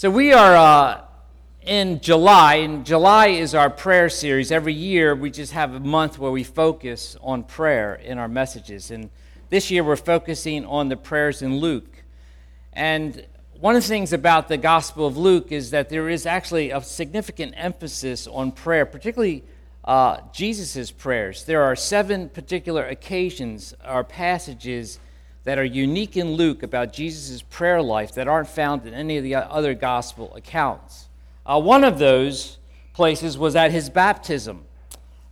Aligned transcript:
So 0.00 0.08
we 0.10 0.32
are 0.32 0.56
uh, 0.56 1.02
in 1.60 2.00
July, 2.00 2.54
and 2.54 2.86
July 2.86 3.26
is 3.26 3.54
our 3.54 3.68
prayer 3.68 4.08
series. 4.08 4.50
Every 4.50 4.72
year 4.72 5.14
we 5.14 5.30
just 5.30 5.52
have 5.52 5.74
a 5.74 5.80
month 5.80 6.18
where 6.18 6.30
we 6.30 6.42
focus 6.42 7.18
on 7.20 7.44
prayer 7.44 7.96
in 7.96 8.16
our 8.16 8.26
messages. 8.26 8.90
And 8.90 9.10
this 9.50 9.70
year 9.70 9.84
we're 9.84 9.96
focusing 9.96 10.64
on 10.64 10.88
the 10.88 10.96
prayers 10.96 11.42
in 11.42 11.58
Luke. 11.58 12.02
And 12.72 13.26
one 13.60 13.76
of 13.76 13.82
the 13.82 13.88
things 13.88 14.14
about 14.14 14.48
the 14.48 14.56
Gospel 14.56 15.06
of 15.06 15.18
Luke 15.18 15.52
is 15.52 15.70
that 15.72 15.90
there 15.90 16.08
is 16.08 16.24
actually 16.24 16.70
a 16.70 16.80
significant 16.80 17.52
emphasis 17.54 18.26
on 18.26 18.52
prayer, 18.52 18.86
particularly 18.86 19.44
uh, 19.84 20.20
Jesus' 20.32 20.90
prayers. 20.90 21.44
There 21.44 21.62
are 21.62 21.76
seven 21.76 22.30
particular 22.30 22.86
occasions 22.86 23.74
or 23.86 24.02
passages 24.02 24.98
that 25.44 25.58
are 25.58 25.64
unique 25.64 26.16
in 26.16 26.34
Luke 26.34 26.62
about 26.62 26.92
Jesus' 26.92 27.42
prayer 27.42 27.82
life 27.82 28.14
that 28.14 28.28
aren't 28.28 28.48
found 28.48 28.86
in 28.86 28.94
any 28.94 29.16
of 29.16 29.24
the 29.24 29.34
other 29.34 29.74
gospel 29.74 30.34
accounts. 30.34 31.08
Uh, 31.46 31.60
one 31.60 31.84
of 31.84 31.98
those 31.98 32.58
places 32.92 33.38
was 33.38 33.56
at 33.56 33.70
his 33.70 33.88
baptism 33.88 34.64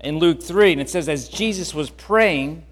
in 0.01 0.19
Luke 0.19 0.43
3, 0.43 0.73
and 0.73 0.81
it 0.81 0.89
says, 0.89 1.09
As 1.09 1.29
Jesus 1.29 1.75
was 1.75 1.91
praying, 1.91 2.65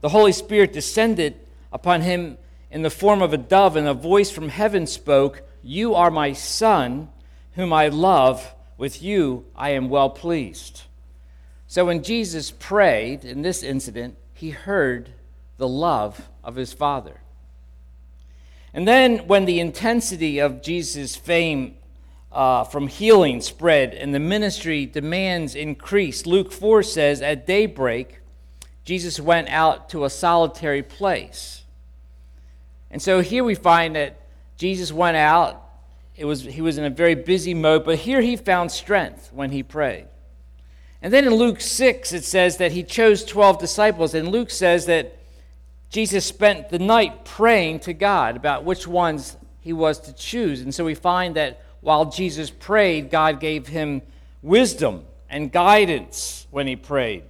the 0.00 0.08
Holy 0.08 0.32
Spirit 0.32 0.72
descended 0.72 1.38
upon 1.72 2.00
him 2.00 2.38
in 2.70 2.82
the 2.82 2.90
form 2.90 3.22
of 3.22 3.32
a 3.32 3.38
dove, 3.38 3.76
and 3.76 3.86
a 3.86 3.94
voice 3.94 4.30
from 4.30 4.48
heaven 4.48 4.86
spoke, 4.86 5.42
You 5.62 5.94
are 5.94 6.10
my 6.10 6.32
Son, 6.32 7.08
whom 7.52 7.72
I 7.72 7.88
love. 7.88 8.54
With 8.76 9.02
you 9.02 9.44
I 9.56 9.70
am 9.70 9.88
well 9.88 10.08
pleased. 10.08 10.82
So 11.66 11.84
when 11.84 12.02
Jesus 12.02 12.52
prayed 12.52 13.24
in 13.24 13.42
this 13.42 13.62
incident, 13.62 14.16
he 14.32 14.50
heard 14.50 15.10
the 15.58 15.68
love 15.68 16.30
of 16.42 16.54
his 16.54 16.72
Father. 16.72 17.20
And 18.72 18.86
then, 18.86 19.26
when 19.26 19.44
the 19.44 19.60
intensity 19.60 20.38
of 20.38 20.62
Jesus' 20.62 21.16
fame 21.16 21.76
uh, 22.30 22.64
from 22.64 22.86
healing 22.86 23.40
spread 23.40 23.94
and 23.94 24.14
the 24.14 24.20
ministry 24.20 24.86
demands 24.86 25.54
increased, 25.54 26.26
Luke 26.26 26.52
4 26.52 26.82
says, 26.82 27.20
At 27.20 27.46
daybreak, 27.46 28.20
Jesus 28.84 29.20
went 29.20 29.48
out 29.48 29.88
to 29.90 30.04
a 30.04 30.10
solitary 30.10 30.82
place. 30.82 31.64
And 32.90 33.02
so 33.02 33.20
here 33.20 33.44
we 33.44 33.54
find 33.54 33.96
that 33.96 34.20
Jesus 34.56 34.92
went 34.92 35.16
out. 35.16 35.62
It 36.16 36.24
was, 36.24 36.42
he 36.42 36.62
was 36.62 36.78
in 36.78 36.84
a 36.84 36.90
very 36.90 37.14
busy 37.14 37.54
mode, 37.54 37.84
but 37.84 37.98
here 37.98 38.20
he 38.20 38.36
found 38.36 38.70
strength 38.70 39.30
when 39.32 39.50
he 39.50 39.62
prayed. 39.62 40.06
And 41.00 41.12
then 41.12 41.26
in 41.26 41.34
Luke 41.34 41.60
6, 41.60 42.12
it 42.12 42.24
says 42.24 42.56
that 42.56 42.72
he 42.72 42.82
chose 42.82 43.24
12 43.24 43.58
disciples. 43.58 44.14
And 44.14 44.28
Luke 44.28 44.50
says 44.50 44.86
that 44.86 45.17
Jesus 45.90 46.26
spent 46.26 46.68
the 46.68 46.78
night 46.78 47.24
praying 47.24 47.80
to 47.80 47.94
God 47.94 48.36
about 48.36 48.64
which 48.64 48.86
ones 48.86 49.36
he 49.60 49.72
was 49.72 49.98
to 50.00 50.12
choose. 50.12 50.60
And 50.60 50.74
so 50.74 50.84
we 50.84 50.94
find 50.94 51.36
that 51.36 51.62
while 51.80 52.06
Jesus 52.06 52.50
prayed, 52.50 53.10
God 53.10 53.40
gave 53.40 53.66
him 53.68 54.02
wisdom 54.42 55.04
and 55.30 55.50
guidance 55.50 56.46
when 56.50 56.66
he 56.66 56.76
prayed. 56.76 57.24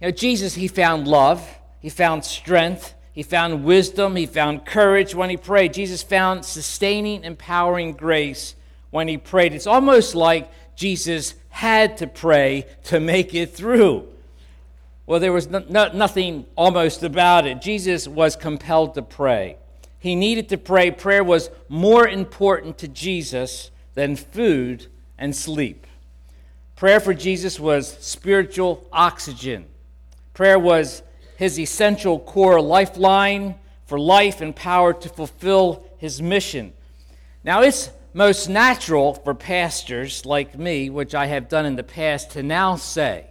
You 0.00 0.08
know, 0.08 0.10
Jesus, 0.10 0.54
he 0.54 0.68
found 0.68 1.06
love, 1.06 1.46
he 1.80 1.88
found 1.88 2.24
strength, 2.24 2.94
he 3.12 3.22
found 3.22 3.64
wisdom, 3.64 4.16
he 4.16 4.26
found 4.26 4.64
courage 4.64 5.14
when 5.14 5.30
he 5.30 5.36
prayed. 5.36 5.72
Jesus 5.72 6.02
found 6.02 6.44
sustaining, 6.44 7.24
empowering 7.24 7.92
grace 7.92 8.54
when 8.90 9.08
he 9.08 9.18
prayed. 9.18 9.54
It's 9.54 9.66
almost 9.66 10.14
like 10.14 10.50
Jesus 10.74 11.34
had 11.48 11.96
to 11.98 12.06
pray 12.06 12.66
to 12.84 12.98
make 12.98 13.34
it 13.34 13.54
through. 13.54 14.08
Well, 15.06 15.20
there 15.20 15.32
was 15.32 15.48
no, 15.48 15.64
no, 15.68 15.92
nothing 15.92 16.46
almost 16.56 17.02
about 17.02 17.46
it. 17.46 17.60
Jesus 17.60 18.08
was 18.08 18.36
compelled 18.36 18.94
to 18.94 19.02
pray. 19.02 19.58
He 19.98 20.14
needed 20.14 20.48
to 20.50 20.58
pray. 20.58 20.90
Prayer 20.90 21.24
was 21.24 21.50
more 21.68 22.08
important 22.08 22.78
to 22.78 22.88
Jesus 22.88 23.70
than 23.94 24.16
food 24.16 24.86
and 25.18 25.34
sleep. 25.34 25.86
Prayer 26.76 27.00
for 27.00 27.14
Jesus 27.14 27.60
was 27.60 27.96
spiritual 28.00 28.86
oxygen. 28.92 29.66
Prayer 30.32 30.58
was 30.58 31.02
his 31.36 31.58
essential 31.58 32.18
core 32.18 32.60
lifeline 32.60 33.54
for 33.86 33.98
life 33.98 34.40
and 34.40 34.56
power 34.56 34.92
to 34.92 35.08
fulfill 35.08 35.84
his 35.98 36.20
mission. 36.20 36.72
Now, 37.44 37.62
it's 37.62 37.90
most 38.14 38.48
natural 38.48 39.14
for 39.14 39.34
pastors 39.34 40.24
like 40.24 40.58
me, 40.58 40.88
which 40.88 41.14
I 41.14 41.26
have 41.26 41.48
done 41.48 41.66
in 41.66 41.76
the 41.76 41.82
past, 41.82 42.30
to 42.32 42.42
now 42.42 42.76
say, 42.76 43.26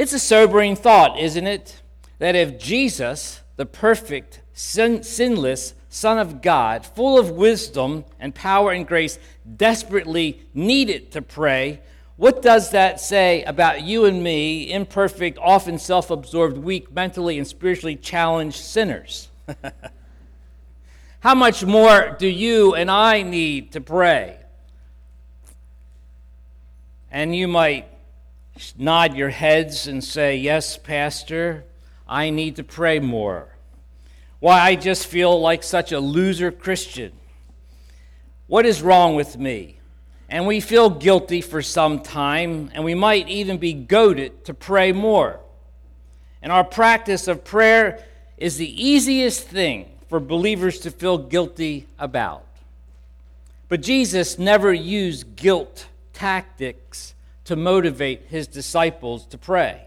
it's 0.00 0.14
a 0.14 0.18
sobering 0.18 0.76
thought, 0.76 1.18
isn't 1.18 1.46
it? 1.46 1.82
That 2.20 2.34
if 2.34 2.58
Jesus, 2.58 3.42
the 3.56 3.66
perfect, 3.66 4.40
sin- 4.54 5.02
sinless 5.02 5.74
Son 5.90 6.18
of 6.18 6.40
God, 6.40 6.86
full 6.86 7.18
of 7.18 7.32
wisdom 7.32 8.06
and 8.18 8.34
power 8.34 8.72
and 8.72 8.86
grace, 8.86 9.18
desperately 9.58 10.40
needed 10.54 11.10
to 11.12 11.20
pray, 11.20 11.82
what 12.16 12.40
does 12.40 12.70
that 12.70 12.98
say 12.98 13.42
about 13.42 13.82
you 13.82 14.06
and 14.06 14.22
me, 14.22 14.72
imperfect, 14.72 15.36
often 15.38 15.78
self 15.78 16.10
absorbed, 16.10 16.56
weak, 16.56 16.90
mentally 16.90 17.36
and 17.36 17.46
spiritually 17.46 17.96
challenged 17.96 18.56
sinners? 18.56 19.28
How 21.20 21.34
much 21.34 21.62
more 21.62 22.16
do 22.18 22.26
you 22.26 22.74
and 22.74 22.90
I 22.90 23.20
need 23.20 23.72
to 23.72 23.82
pray? 23.82 24.38
And 27.10 27.36
you 27.36 27.48
might 27.48 27.86
nod 28.76 29.14
your 29.14 29.30
heads 29.30 29.86
and 29.86 30.02
say, 30.02 30.36
Yes, 30.36 30.76
Pastor, 30.76 31.64
I 32.08 32.30
need 32.30 32.56
to 32.56 32.64
pray 32.64 32.98
more. 32.98 33.48
Why, 34.40 34.60
I 34.60 34.74
just 34.74 35.06
feel 35.06 35.40
like 35.40 35.62
such 35.62 35.92
a 35.92 36.00
loser 36.00 36.50
Christian. 36.50 37.12
What 38.46 38.66
is 38.66 38.82
wrong 38.82 39.14
with 39.14 39.38
me? 39.38 39.76
And 40.28 40.46
we 40.46 40.60
feel 40.60 40.90
guilty 40.90 41.40
for 41.40 41.60
some 41.60 42.00
time, 42.00 42.70
and 42.72 42.84
we 42.84 42.94
might 42.94 43.28
even 43.28 43.58
be 43.58 43.72
goaded 43.72 44.44
to 44.46 44.54
pray 44.54 44.92
more. 44.92 45.40
And 46.42 46.50
our 46.50 46.64
practice 46.64 47.28
of 47.28 47.44
prayer 47.44 48.04
is 48.38 48.56
the 48.56 48.88
easiest 48.88 49.46
thing 49.46 49.90
for 50.08 50.18
believers 50.18 50.80
to 50.80 50.90
feel 50.90 51.18
guilty 51.18 51.86
about. 51.98 52.44
But 53.68 53.82
Jesus 53.82 54.38
never 54.38 54.72
used 54.72 55.36
guilt 55.36 55.86
tactics 56.12 57.14
to 57.50 57.56
motivate 57.56 58.26
his 58.28 58.46
disciples 58.46 59.26
to 59.26 59.36
pray. 59.36 59.82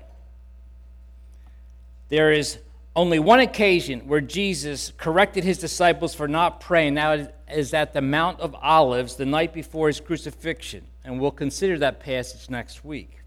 There 2.10 2.34
is 2.34 2.60
only 2.94 3.20
one 3.20 3.40
occasion 3.40 4.02
where 4.02 4.20
Jesus 4.20 4.92
corrected 4.98 5.46
his 5.46 5.60
disciples 5.60 6.14
for 6.14 6.28
not 6.28 6.60
praying. 6.60 6.96
Now 6.96 7.26
is 7.50 7.74
at 7.74 7.94
the 7.94 8.02
Mount 8.02 8.42
of 8.42 8.54
Olives 8.56 9.16
the 9.16 9.26
night 9.26 9.54
before 9.54 9.88
his 9.88 10.02
crucifixion. 10.02 10.84
And 11.06 11.22
we'll 11.22 11.32
consider 11.32 11.80
that 11.80 12.02
passage 12.02 12.50
next 12.50 12.84
week. 12.84 13.20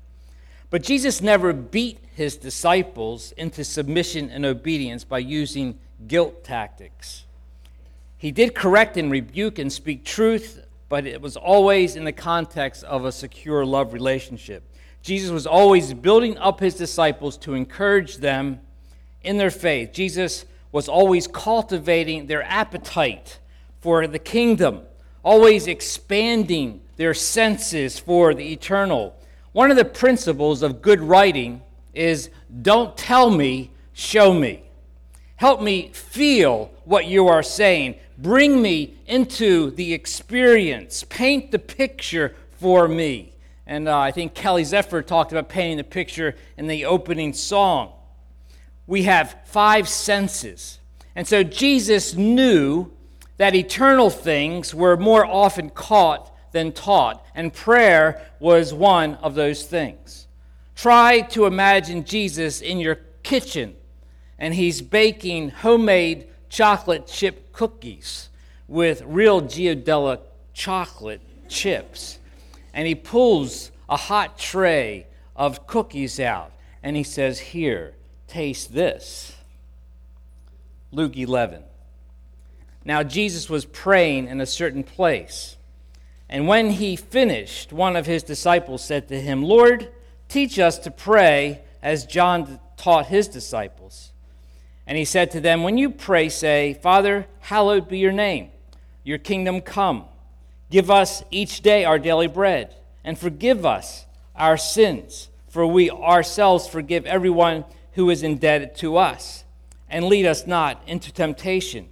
But 0.69 0.83
Jesus 0.83 1.23
never 1.23 1.55
beat 1.55 1.99
his 2.15 2.37
disciples 2.37 3.33
into 3.39 3.65
submission 3.65 4.29
and 4.29 4.45
obedience 4.45 5.03
by 5.03 5.21
using 5.21 5.79
guilt 6.07 6.45
tactics. 6.45 7.25
He 8.19 8.33
did 8.33 8.55
correct 8.55 8.99
and 8.99 9.11
rebuke 9.11 9.59
and 9.59 9.73
speak 9.73 10.05
truth 10.05 10.66
but 10.89 11.07
it 11.07 11.21
was 11.21 11.37
always 11.37 11.97
in 11.97 12.05
the 12.05 12.13
context 12.13 12.85
of 12.85 13.05
a 13.05 13.13
secure 13.13 13.65
love 13.65 13.93
relationship. 13.93 14.63
Jesus 15.03 15.31
was 15.31 15.47
always 15.47 15.95
building 15.95 16.37
up 16.39 16.61
his 16.61 16.75
disciples 16.75 17.37
to 17.39 17.55
encourage 17.55 18.19
them 18.19 18.61
in 19.23 19.37
their 19.37 19.51
faith. 19.51 19.93
Jesus 19.93 20.45
was 20.73 20.89
always 20.89 21.27
cultivating 21.27 22.27
their 22.27 22.43
appetite 22.43 23.39
for 23.81 24.07
the 24.07 24.19
kingdom, 24.19 24.83
always 25.23 25.67
expanding 25.67 26.81
their 26.97 27.15
senses 27.15 27.99
for 27.99 28.35
the 28.35 28.53
eternal. 28.53 29.17
One 29.53 29.71
of 29.71 29.77
the 29.77 29.85
principles 29.85 30.63
of 30.63 30.83
good 30.83 31.01
writing 31.01 31.63
is 31.95 32.31
don't 32.63 32.97
tell 32.97 33.31
me, 33.31 33.71
show 33.93 34.35
me. 34.35 34.65
Help 35.37 35.61
me 35.61 35.91
feel 35.93 36.71
what 36.85 37.07
you 37.07 37.29
are 37.29 37.43
saying. 37.43 37.97
Bring 38.19 38.63
me 38.63 38.95
into 39.07 39.71
the 39.73 39.93
experience. 39.93 41.05
Paint 41.09 41.51
the 41.51 41.59
picture 41.59 42.35
for 42.59 42.89
me. 42.89 43.33
And 43.67 43.89
uh, 43.89 43.99
I 43.99 44.13
think 44.13 44.35
Kelly 44.35 44.65
Zephyr 44.65 45.03
talked 45.03 45.33
about 45.33 45.49
painting 45.49 45.77
the 45.77 45.85
picture 45.85 46.37
in 46.57 46.67
the 46.67 46.85
opening 46.85 47.33
song. 47.33 47.93
We 48.87 49.03
have 49.03 49.37
five 49.45 49.89
senses. 49.89 50.79
And 51.15 51.27
so 51.27 51.43
Jesus 51.43 52.15
knew 52.15 52.93
that 53.39 53.55
eternal 53.55 54.11
things 54.11 54.75
were 54.75 54.97
more 54.97 55.27
often 55.27 55.71
caught 55.71 56.33
than 56.53 56.73
taught, 56.73 57.25
and 57.35 57.53
prayer 57.53 58.27
was 58.41 58.73
one 58.73 59.15
of 59.17 59.35
those 59.35 59.65
things. 59.65 60.27
Try 60.75 61.21
to 61.21 61.47
imagine 61.47 62.05
Jesus 62.05 62.61
in 62.61 62.79
your 62.79 62.97
kitchen, 63.23 63.77
and 64.39 64.55
he's 64.55 64.81
baking 64.81 65.51
homemade 65.51 66.29
chocolate 66.49 67.07
chip 67.07 67.46
cookies 67.57 68.29
with 68.69 69.03
real 69.07 69.41
Ghirardelli 69.41 70.21
chocolate 70.53 71.23
chips. 71.49 72.19
And 72.75 72.87
he 72.87 72.95
pulls 72.95 73.71
a 73.89 73.97
hot 73.97 74.39
tray 74.39 75.07
of 75.35 75.67
cookies 75.67 76.21
out 76.21 76.53
and 76.83 76.97
he 76.97 77.03
says, 77.03 77.39
Here, 77.39 77.95
taste 78.27 78.75
this. 78.75 79.35
Luke 80.93 81.17
11. 81.17 81.63
Now, 82.85 83.03
Jesus 83.03 83.49
was 83.49 83.65
praying 83.65 84.29
in 84.29 84.41
a 84.41 84.47
certain 84.47 84.85
place. 84.85 85.57
And 86.29 86.47
when 86.47 86.71
he 86.71 86.95
finished, 86.95 87.73
one 87.73 87.97
of 87.97 88.07
his 88.07 88.23
disciples 88.23 88.85
said 88.85 89.09
to 89.09 89.21
him, 89.21 89.43
Lord, 89.43 89.91
teach 90.29 90.59
us 90.59 90.79
to 90.81 90.91
pray 90.91 91.63
as 91.83 92.05
John 92.05 92.61
taught 92.77 93.07
his 93.07 93.29
disciples. 93.29 94.13
And 94.87 94.97
he 94.97 95.05
said 95.05 95.31
to 95.33 95.41
them, 95.41 95.63
When 95.63 95.79
you 95.79 95.91
pray, 95.91 96.29
say, 96.29 96.75
Father, 96.75 97.27
hallowed 97.41 97.89
be 97.89 97.99
your 97.99 98.13
name, 98.13 98.51
your 99.05 99.19
kingdom 99.19 99.61
come. 99.61 100.05
Give 100.71 100.91
us 100.91 101.23
each 101.31 101.61
day 101.61 101.85
our 101.85 101.99
daily 101.99 102.27
bread, 102.27 102.75
and 103.05 103.19
forgive 103.19 103.65
us 103.65 104.07
our 104.35 104.57
sins, 104.57 105.29
for 105.49 105.67
we 105.67 105.91
ourselves 105.91 106.67
forgive 106.67 107.07
everyone 107.07 107.65
who 107.93 108.11
is 108.11 108.23
indebted 108.23 108.75
to 108.77 108.97
us. 108.97 109.45
And 109.89 110.07
lead 110.07 110.27
us 110.27 110.47
not 110.47 110.83
into 110.87 111.13
temptation 111.13 111.89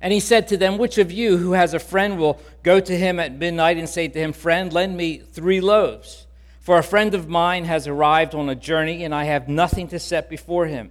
and 0.00 0.12
he 0.12 0.20
said 0.20 0.48
to 0.48 0.56
them, 0.56 0.78
Which 0.78 0.98
of 0.98 1.10
you 1.10 1.38
who 1.38 1.52
has 1.52 1.74
a 1.74 1.78
friend 1.78 2.18
will 2.18 2.40
go 2.62 2.80
to 2.80 2.96
him 2.96 3.18
at 3.18 3.36
midnight 3.36 3.76
and 3.76 3.88
say 3.88 4.08
to 4.08 4.18
him, 4.18 4.32
Friend, 4.32 4.72
lend 4.72 4.96
me 4.96 5.18
three 5.18 5.60
loaves? 5.60 6.26
For 6.60 6.78
a 6.78 6.82
friend 6.82 7.14
of 7.14 7.28
mine 7.28 7.64
has 7.64 7.86
arrived 7.86 8.34
on 8.34 8.48
a 8.48 8.54
journey, 8.54 9.04
and 9.04 9.14
I 9.14 9.24
have 9.24 9.48
nothing 9.48 9.88
to 9.88 9.98
set 9.98 10.28
before 10.28 10.66
him. 10.66 10.90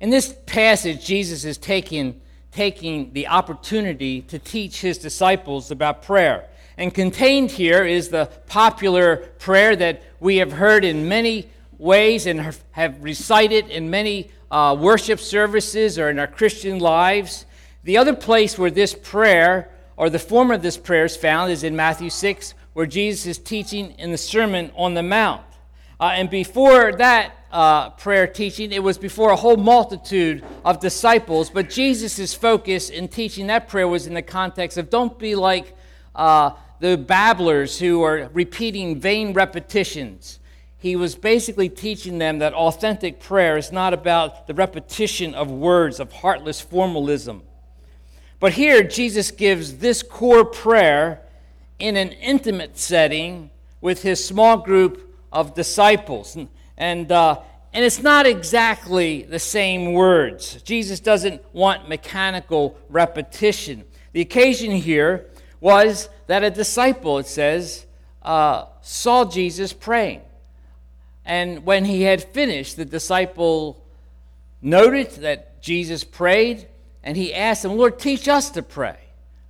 In 0.00 0.10
this 0.10 0.34
passage, 0.46 1.04
Jesus 1.04 1.44
is 1.44 1.58
taking, 1.58 2.20
taking 2.52 3.12
the 3.12 3.26
opportunity 3.26 4.22
to 4.22 4.38
teach 4.38 4.80
his 4.80 4.98
disciples 4.98 5.72
about 5.72 6.02
prayer. 6.02 6.48
And 6.76 6.94
contained 6.94 7.50
here 7.50 7.84
is 7.84 8.08
the 8.08 8.26
popular 8.46 9.16
prayer 9.38 9.74
that 9.74 10.02
we 10.20 10.36
have 10.36 10.52
heard 10.52 10.84
in 10.84 11.08
many 11.08 11.48
ways 11.78 12.26
and 12.26 12.54
have 12.70 13.02
recited 13.02 13.68
in 13.68 13.90
many 13.90 14.30
uh, 14.52 14.76
worship 14.78 15.18
services 15.18 15.98
or 15.98 16.08
in 16.10 16.20
our 16.20 16.28
Christian 16.28 16.78
lives. 16.78 17.44
The 17.82 17.96
other 17.96 18.14
place 18.14 18.56
where 18.56 18.70
this 18.70 18.94
prayer, 18.94 19.68
or 19.96 20.10
the 20.10 20.18
form 20.20 20.52
of 20.52 20.62
this 20.62 20.76
prayer, 20.76 21.06
is 21.06 21.16
found 21.16 21.50
is 21.50 21.64
in 21.64 21.74
Matthew 21.74 22.10
6, 22.10 22.54
where 22.72 22.86
Jesus 22.86 23.26
is 23.26 23.38
teaching 23.38 23.90
in 23.98 24.12
the 24.12 24.18
Sermon 24.18 24.70
on 24.76 24.94
the 24.94 25.02
Mount. 25.02 25.42
Uh, 26.00 26.12
and 26.14 26.30
before 26.30 26.92
that 26.92 27.34
uh, 27.50 27.90
prayer 27.90 28.26
teaching, 28.26 28.72
it 28.72 28.82
was 28.82 28.98
before 28.98 29.30
a 29.30 29.36
whole 29.36 29.56
multitude 29.56 30.44
of 30.64 30.80
disciples. 30.80 31.50
But 31.50 31.70
Jesus' 31.70 32.34
focus 32.34 32.90
in 32.90 33.08
teaching 33.08 33.48
that 33.48 33.68
prayer 33.68 33.88
was 33.88 34.06
in 34.06 34.14
the 34.14 34.22
context 34.22 34.78
of 34.78 34.90
don't 34.90 35.18
be 35.18 35.34
like 35.34 35.74
uh, 36.14 36.50
the 36.80 36.96
babblers 36.96 37.78
who 37.78 38.02
are 38.02 38.30
repeating 38.32 39.00
vain 39.00 39.32
repetitions. 39.32 40.38
He 40.76 40.94
was 40.94 41.16
basically 41.16 41.68
teaching 41.68 42.18
them 42.18 42.38
that 42.38 42.54
authentic 42.54 43.18
prayer 43.18 43.56
is 43.56 43.72
not 43.72 43.92
about 43.92 44.46
the 44.46 44.54
repetition 44.54 45.34
of 45.34 45.50
words, 45.50 45.98
of 45.98 46.12
heartless 46.12 46.60
formalism. 46.60 47.42
But 48.38 48.52
here, 48.52 48.84
Jesus 48.84 49.32
gives 49.32 49.78
this 49.78 50.04
core 50.04 50.44
prayer 50.44 51.22
in 51.80 51.96
an 51.96 52.12
intimate 52.12 52.78
setting 52.78 53.50
with 53.80 54.02
his 54.02 54.24
small 54.24 54.58
group 54.58 55.07
of 55.32 55.54
disciples. 55.54 56.36
And, 56.36 56.48
and, 56.76 57.10
uh, 57.12 57.40
and 57.72 57.84
it's 57.84 58.02
not 58.02 58.26
exactly 58.26 59.22
the 59.22 59.38
same 59.38 59.92
words. 59.92 60.62
Jesus 60.62 61.00
doesn't 61.00 61.42
want 61.54 61.88
mechanical 61.88 62.78
repetition. 62.88 63.84
The 64.12 64.20
occasion 64.20 64.72
here 64.72 65.26
was 65.60 66.08
that 66.26 66.42
a 66.42 66.50
disciple, 66.50 67.18
it 67.18 67.26
says, 67.26 67.86
uh, 68.22 68.66
saw 68.82 69.24
Jesus 69.24 69.72
praying. 69.72 70.22
And 71.24 71.64
when 71.66 71.84
he 71.84 72.02
had 72.02 72.24
finished, 72.24 72.76
the 72.76 72.84
disciple 72.84 73.84
noted 74.62 75.10
that 75.22 75.62
Jesus 75.62 76.04
prayed 76.04 76.68
and 77.02 77.16
he 77.16 77.34
asked 77.34 77.64
him, 77.64 77.76
Lord, 77.76 77.98
teach 77.98 78.28
us 78.28 78.50
to 78.50 78.62
pray, 78.62 78.98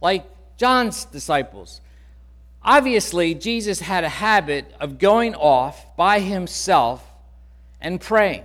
like 0.00 0.26
John's 0.56 1.04
disciples. 1.04 1.80
Obviously, 2.62 3.34
Jesus 3.34 3.80
had 3.80 4.04
a 4.04 4.08
habit 4.08 4.74
of 4.80 4.98
going 4.98 5.34
off 5.34 5.96
by 5.96 6.20
himself 6.20 7.04
and 7.80 8.00
praying. 8.00 8.44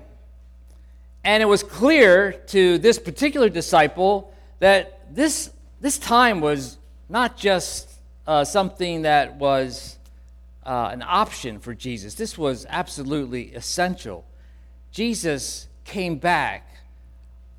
And 1.23 1.41
it 1.41 1.45
was 1.45 1.63
clear 1.63 2.33
to 2.47 2.77
this 2.77 2.99
particular 2.99 3.49
disciple 3.49 4.33
that 4.59 5.13
this, 5.15 5.51
this 5.81 5.97
time 5.97 6.41
was 6.41 6.77
not 7.09 7.37
just 7.37 7.89
uh, 8.27 8.43
something 8.43 9.03
that 9.03 9.35
was 9.35 9.97
uh, 10.65 10.89
an 10.91 11.03
option 11.05 11.59
for 11.59 11.73
Jesus, 11.73 12.15
this 12.15 12.37
was 12.37 12.65
absolutely 12.69 13.53
essential. 13.53 14.25
Jesus 14.91 15.67
came 15.83 16.17
back 16.17 16.67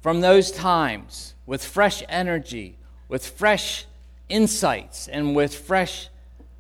from 0.01 0.21
those 0.21 0.51
times 0.51 1.35
with 1.47 1.65
fresh 1.65 2.03
energy, 2.09 2.77
with 3.09 3.27
fresh 3.27 3.87
insights, 4.29 5.09
and 5.09 5.35
with 5.35 5.55
fresh 5.55 6.09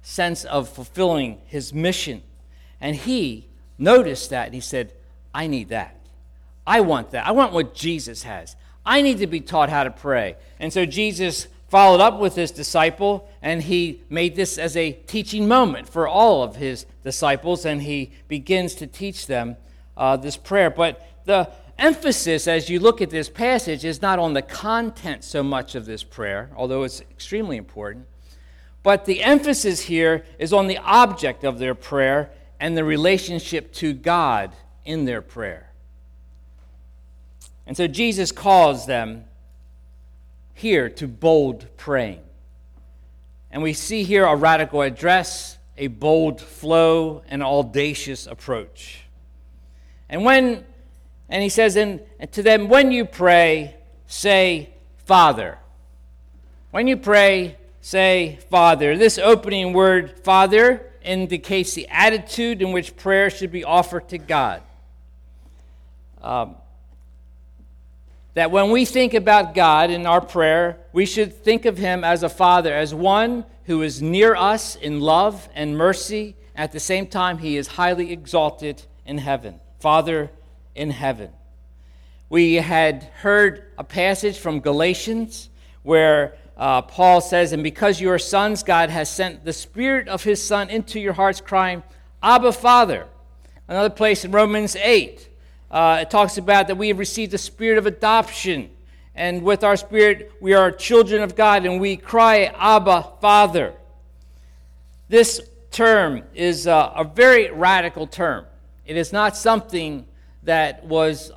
sense 0.04 0.44
of 0.44 0.68
fulfilling 0.68 1.40
his 1.46 1.72
mission. 1.72 2.22
And 2.80 2.94
he 2.94 3.48
noticed 3.78 4.30
that 4.30 4.46
and 4.46 4.54
he 4.54 4.60
said, 4.60 4.92
I 5.34 5.46
need 5.46 5.70
that. 5.70 5.96
I 6.66 6.80
want 6.82 7.10
that. 7.10 7.26
I 7.26 7.32
want 7.32 7.52
what 7.52 7.74
Jesus 7.74 8.22
has. 8.22 8.54
I 8.86 9.00
need 9.00 9.18
to 9.18 9.26
be 9.26 9.40
taught 9.40 9.70
how 9.70 9.82
to 9.82 9.90
pray. 9.90 10.36
And 10.60 10.72
so 10.72 10.84
Jesus 10.84 11.48
followed 11.68 12.00
up 12.00 12.20
with 12.20 12.36
his 12.36 12.50
disciple 12.50 13.28
and 13.40 13.62
he 13.62 14.02
made 14.10 14.36
this 14.36 14.58
as 14.58 14.76
a 14.76 14.92
teaching 14.92 15.48
moment 15.48 15.88
for 15.88 16.06
all 16.06 16.42
of 16.42 16.56
his 16.56 16.84
disciples 17.02 17.64
and 17.64 17.82
he 17.82 18.12
begins 18.28 18.74
to 18.74 18.86
teach 18.86 19.26
them 19.26 19.56
uh, 19.96 20.18
this 20.18 20.36
prayer. 20.36 20.68
But 20.68 21.02
the 21.24 21.50
emphasis 21.78 22.46
as 22.46 22.68
you 22.68 22.78
look 22.78 23.00
at 23.00 23.08
this 23.08 23.30
passage 23.30 23.86
is 23.86 24.02
not 24.02 24.18
on 24.18 24.34
the 24.34 24.42
content 24.42 25.24
so 25.24 25.42
much 25.42 25.74
of 25.74 25.86
this 25.86 26.02
prayer, 26.02 26.50
although 26.56 26.82
it's 26.82 27.00
extremely 27.00 27.56
important, 27.56 28.06
but 28.84 29.06
the 29.06 29.24
emphasis 29.24 29.80
here 29.80 30.24
is 30.38 30.52
on 30.52 30.68
the 30.68 30.78
object 30.78 31.42
of 31.42 31.58
their 31.58 31.74
prayer 31.74 32.30
and 32.60 32.76
the 32.76 32.84
relationship 32.84 33.72
to 33.72 33.92
God 33.92 34.54
in 34.84 35.04
their 35.04 35.22
prayer. 35.22 35.72
And 37.66 37.76
so 37.76 37.88
Jesus 37.88 38.30
calls 38.30 38.86
them 38.86 39.24
here 40.52 40.88
to 40.90 41.08
bold 41.08 41.66
praying. 41.76 42.20
And 43.50 43.62
we 43.62 43.72
see 43.72 44.04
here 44.04 44.24
a 44.24 44.36
radical 44.36 44.82
address, 44.82 45.58
a 45.76 45.88
bold 45.88 46.40
flow, 46.40 47.22
an 47.28 47.42
audacious 47.42 48.26
approach. 48.26 49.00
And 50.08 50.24
when 50.24 50.64
and 51.28 51.42
he 51.42 51.48
says, 51.48 51.76
and 51.76 52.00
to 52.32 52.42
them, 52.42 52.68
when 52.68 52.92
you 52.92 53.04
pray, 53.04 53.74
say, 54.06 54.70
Father. 55.06 55.58
When 56.70 56.86
you 56.86 56.96
pray, 56.96 57.56
say, 57.84 58.38
Father. 58.48 58.96
This 58.96 59.18
opening 59.18 59.74
word, 59.74 60.18
Father, 60.20 60.90
indicates 61.02 61.74
the 61.74 61.86
attitude 61.90 62.62
in 62.62 62.72
which 62.72 62.96
prayer 62.96 63.28
should 63.28 63.52
be 63.52 63.62
offered 63.62 64.08
to 64.08 64.16
God. 64.16 64.62
Um, 66.22 66.56
that 68.32 68.50
when 68.50 68.70
we 68.70 68.86
think 68.86 69.12
about 69.12 69.54
God 69.54 69.90
in 69.90 70.06
our 70.06 70.22
prayer, 70.22 70.78
we 70.94 71.04
should 71.04 71.34
think 71.34 71.66
of 71.66 71.76
Him 71.76 72.04
as 72.04 72.22
a 72.22 72.30
Father, 72.30 72.72
as 72.72 72.94
one 72.94 73.44
who 73.64 73.82
is 73.82 74.00
near 74.00 74.34
us 74.34 74.76
in 74.76 75.00
love 75.00 75.46
and 75.54 75.76
mercy. 75.76 76.36
At 76.56 76.72
the 76.72 76.80
same 76.80 77.06
time, 77.06 77.36
He 77.36 77.58
is 77.58 77.66
highly 77.66 78.12
exalted 78.12 78.82
in 79.04 79.18
heaven. 79.18 79.60
Father, 79.78 80.30
in 80.74 80.88
heaven. 80.88 81.32
We 82.30 82.54
had 82.54 83.02
heard 83.20 83.70
a 83.76 83.84
passage 83.84 84.38
from 84.38 84.60
Galatians 84.60 85.50
where 85.82 86.38
uh, 86.56 86.82
Paul 86.82 87.20
says, 87.20 87.52
And 87.52 87.62
because 87.62 88.00
you 88.00 88.10
are 88.10 88.18
sons, 88.18 88.62
God 88.62 88.90
has 88.90 89.10
sent 89.10 89.44
the 89.44 89.52
Spirit 89.52 90.08
of 90.08 90.22
His 90.22 90.42
Son 90.42 90.70
into 90.70 91.00
your 91.00 91.12
hearts, 91.12 91.40
crying, 91.40 91.82
Abba, 92.22 92.52
Father. 92.52 93.06
Another 93.68 93.90
place 93.90 94.24
in 94.24 94.30
Romans 94.30 94.76
8, 94.76 95.28
uh, 95.70 95.98
it 96.02 96.10
talks 96.10 96.38
about 96.38 96.68
that 96.68 96.76
we 96.76 96.88
have 96.88 96.98
received 96.98 97.32
the 97.32 97.38
spirit 97.38 97.78
of 97.78 97.86
adoption. 97.86 98.70
And 99.14 99.42
with 99.42 99.64
our 99.64 99.76
spirit, 99.76 100.32
we 100.40 100.54
are 100.54 100.70
children 100.70 101.22
of 101.22 101.36
God, 101.36 101.64
and 101.64 101.80
we 101.80 101.96
cry, 101.96 102.52
Abba, 102.56 103.12
Father. 103.20 103.74
This 105.08 105.40
term 105.70 106.22
is 106.34 106.66
a, 106.66 106.92
a 106.96 107.04
very 107.04 107.50
radical 107.50 108.06
term. 108.06 108.46
It 108.86 108.96
is 108.96 109.12
not 109.12 109.36
something 109.36 110.06
that 110.42 110.84
was 110.84 111.32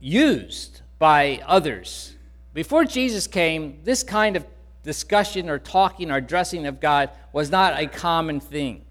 used 0.00 0.82
by 0.98 1.42
others. 1.46 2.15
Before 2.56 2.86
Jesus 2.86 3.26
came, 3.26 3.80
this 3.84 4.02
kind 4.02 4.34
of 4.34 4.46
discussion 4.82 5.50
or 5.50 5.58
talking 5.58 6.10
or 6.10 6.16
addressing 6.16 6.64
of 6.66 6.80
God 6.80 7.10
was 7.30 7.50
not 7.50 7.78
a 7.78 7.86
common 7.86 8.40
thing. 8.40 8.82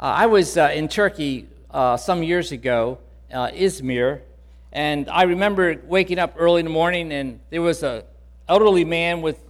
Uh, 0.00 0.02
I 0.02 0.26
was 0.26 0.56
uh, 0.56 0.72
in 0.74 0.88
Turkey 0.88 1.46
uh, 1.70 1.96
some 1.96 2.24
years 2.24 2.50
ago, 2.50 2.98
uh, 3.32 3.50
Izmir, 3.50 4.22
and 4.72 5.08
I 5.08 5.22
remember 5.22 5.80
waking 5.84 6.18
up 6.18 6.34
early 6.36 6.58
in 6.58 6.66
the 6.66 6.72
morning 6.72 7.12
and 7.12 7.38
there 7.50 7.62
was 7.62 7.84
an 7.84 8.02
elderly 8.48 8.84
man 8.84 9.22
with 9.22 9.40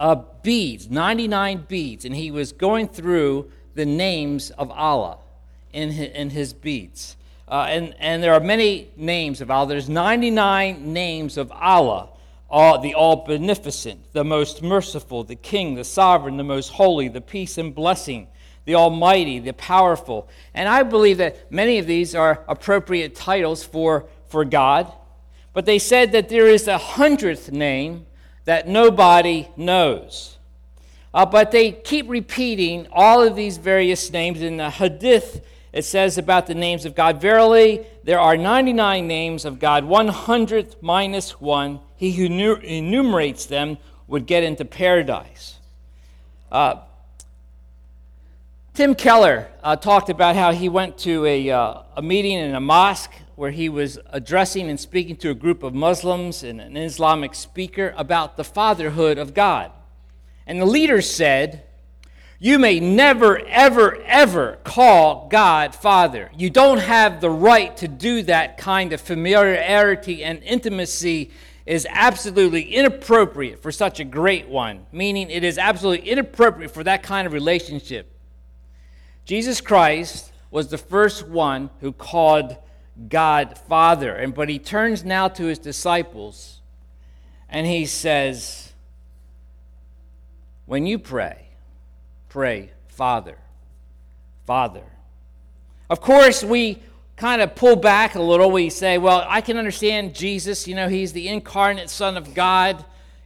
uh, 0.00 0.16
beads, 0.42 0.90
99 0.90 1.66
beads, 1.68 2.04
and 2.04 2.16
he 2.16 2.32
was 2.32 2.50
going 2.50 2.88
through 2.88 3.52
the 3.76 3.86
names 3.86 4.50
of 4.50 4.72
Allah 4.72 5.18
in 5.72 5.92
his, 5.92 6.08
in 6.08 6.30
his 6.30 6.54
beads. 6.54 7.14
Uh, 7.54 7.66
and, 7.66 7.94
and 8.00 8.20
there 8.20 8.34
are 8.34 8.40
many 8.40 8.90
names 8.96 9.40
of 9.40 9.48
Allah. 9.48 9.68
There's 9.68 9.88
99 9.88 10.92
names 10.92 11.36
of 11.36 11.52
Allah, 11.52 12.08
all, 12.50 12.80
the 12.80 12.94
all 12.94 13.24
beneficent, 13.24 14.12
the 14.12 14.24
most 14.24 14.60
merciful, 14.60 15.22
the 15.22 15.36
king, 15.36 15.76
the 15.76 15.84
sovereign, 15.84 16.36
the 16.36 16.42
most 16.42 16.70
holy, 16.70 17.06
the 17.06 17.20
peace 17.20 17.56
and 17.56 17.72
blessing, 17.72 18.26
the 18.64 18.74
almighty, 18.74 19.38
the 19.38 19.52
powerful. 19.52 20.28
And 20.52 20.68
I 20.68 20.82
believe 20.82 21.18
that 21.18 21.52
many 21.52 21.78
of 21.78 21.86
these 21.86 22.16
are 22.16 22.42
appropriate 22.48 23.14
titles 23.14 23.62
for, 23.62 24.08
for 24.26 24.44
God. 24.44 24.92
But 25.52 25.64
they 25.64 25.78
said 25.78 26.10
that 26.10 26.28
there 26.28 26.48
is 26.48 26.66
a 26.66 26.76
hundredth 26.76 27.52
name 27.52 28.06
that 28.46 28.66
nobody 28.66 29.48
knows. 29.56 30.38
Uh, 31.14 31.24
but 31.24 31.52
they 31.52 31.70
keep 31.70 32.10
repeating 32.10 32.88
all 32.90 33.22
of 33.22 33.36
these 33.36 33.58
various 33.58 34.10
names 34.10 34.42
in 34.42 34.56
the 34.56 34.70
Hadith 34.70 35.46
it 35.74 35.84
says 35.84 36.18
about 36.18 36.46
the 36.46 36.54
names 36.54 36.84
of 36.84 36.94
God 36.94 37.20
Verily, 37.20 37.84
there 38.04 38.20
are 38.20 38.36
99 38.36 39.08
names 39.08 39.44
of 39.44 39.58
God, 39.58 39.82
100th 39.82 40.76
minus 40.80 41.40
one. 41.40 41.80
He 41.96 42.12
who 42.12 42.26
enumerates 42.26 43.46
them 43.46 43.78
would 44.06 44.26
get 44.26 44.44
into 44.44 44.64
paradise. 44.64 45.58
Uh, 46.52 46.76
Tim 48.72 48.94
Keller 48.94 49.48
uh, 49.64 49.74
talked 49.74 50.10
about 50.10 50.36
how 50.36 50.52
he 50.52 50.68
went 50.68 50.96
to 50.98 51.26
a, 51.26 51.50
uh, 51.50 51.82
a 51.96 52.02
meeting 52.02 52.38
in 52.38 52.54
a 52.54 52.60
mosque 52.60 53.12
where 53.34 53.50
he 53.50 53.68
was 53.68 53.98
addressing 54.10 54.70
and 54.70 54.78
speaking 54.78 55.16
to 55.16 55.30
a 55.30 55.34
group 55.34 55.64
of 55.64 55.74
Muslims 55.74 56.44
and 56.44 56.60
an 56.60 56.76
Islamic 56.76 57.34
speaker 57.34 57.92
about 57.96 58.36
the 58.36 58.44
fatherhood 58.44 59.18
of 59.18 59.34
God. 59.34 59.72
And 60.46 60.60
the 60.60 60.66
leader 60.66 61.02
said, 61.02 61.64
you 62.44 62.58
may 62.58 62.78
never, 62.78 63.38
ever, 63.46 63.96
ever 64.02 64.58
call 64.64 65.28
God 65.28 65.74
Father. 65.74 66.30
You 66.36 66.50
don't 66.50 66.76
have 66.76 67.22
the 67.22 67.30
right 67.30 67.74
to 67.78 67.88
do 67.88 68.22
that 68.24 68.58
kind 68.58 68.92
of 68.92 69.00
familiarity 69.00 70.22
and 70.22 70.42
intimacy 70.42 71.30
is 71.64 71.86
absolutely 71.88 72.74
inappropriate 72.74 73.62
for 73.62 73.72
such 73.72 73.98
a 73.98 74.04
great 74.04 74.46
one, 74.46 74.84
meaning 74.92 75.30
it 75.30 75.42
is 75.42 75.56
absolutely 75.56 76.06
inappropriate 76.06 76.70
for 76.70 76.84
that 76.84 77.02
kind 77.02 77.26
of 77.26 77.32
relationship. 77.32 78.14
Jesus 79.24 79.62
Christ 79.62 80.30
was 80.50 80.68
the 80.68 80.76
first 80.76 81.26
one 81.26 81.70
who 81.80 81.92
called 81.92 82.58
God 83.08 83.56
Father, 83.56 84.14
and 84.14 84.34
but 84.34 84.50
he 84.50 84.58
turns 84.58 85.02
now 85.02 85.28
to 85.28 85.44
his 85.44 85.58
disciples 85.58 86.60
and 87.48 87.66
he 87.66 87.86
says, 87.86 88.74
When 90.66 90.86
you 90.86 90.98
pray, 90.98 91.43
pray, 92.34 92.68
Father, 92.88 93.38
Father. 94.44 94.82
Of 95.88 96.00
course, 96.00 96.42
we 96.42 96.82
kind 97.14 97.40
of 97.40 97.54
pull 97.54 97.76
back 97.76 98.16
a 98.16 98.20
little. 98.20 98.50
We 98.50 98.70
say, 98.70 98.98
well, 98.98 99.24
I 99.28 99.40
can 99.40 99.56
understand 99.56 100.16
Jesus. 100.16 100.66
You 100.66 100.74
know, 100.74 100.88
he's 100.88 101.12
the 101.12 101.28
incarnate 101.28 101.88
Son 101.90 102.16
of 102.16 102.34
God, 102.34 102.84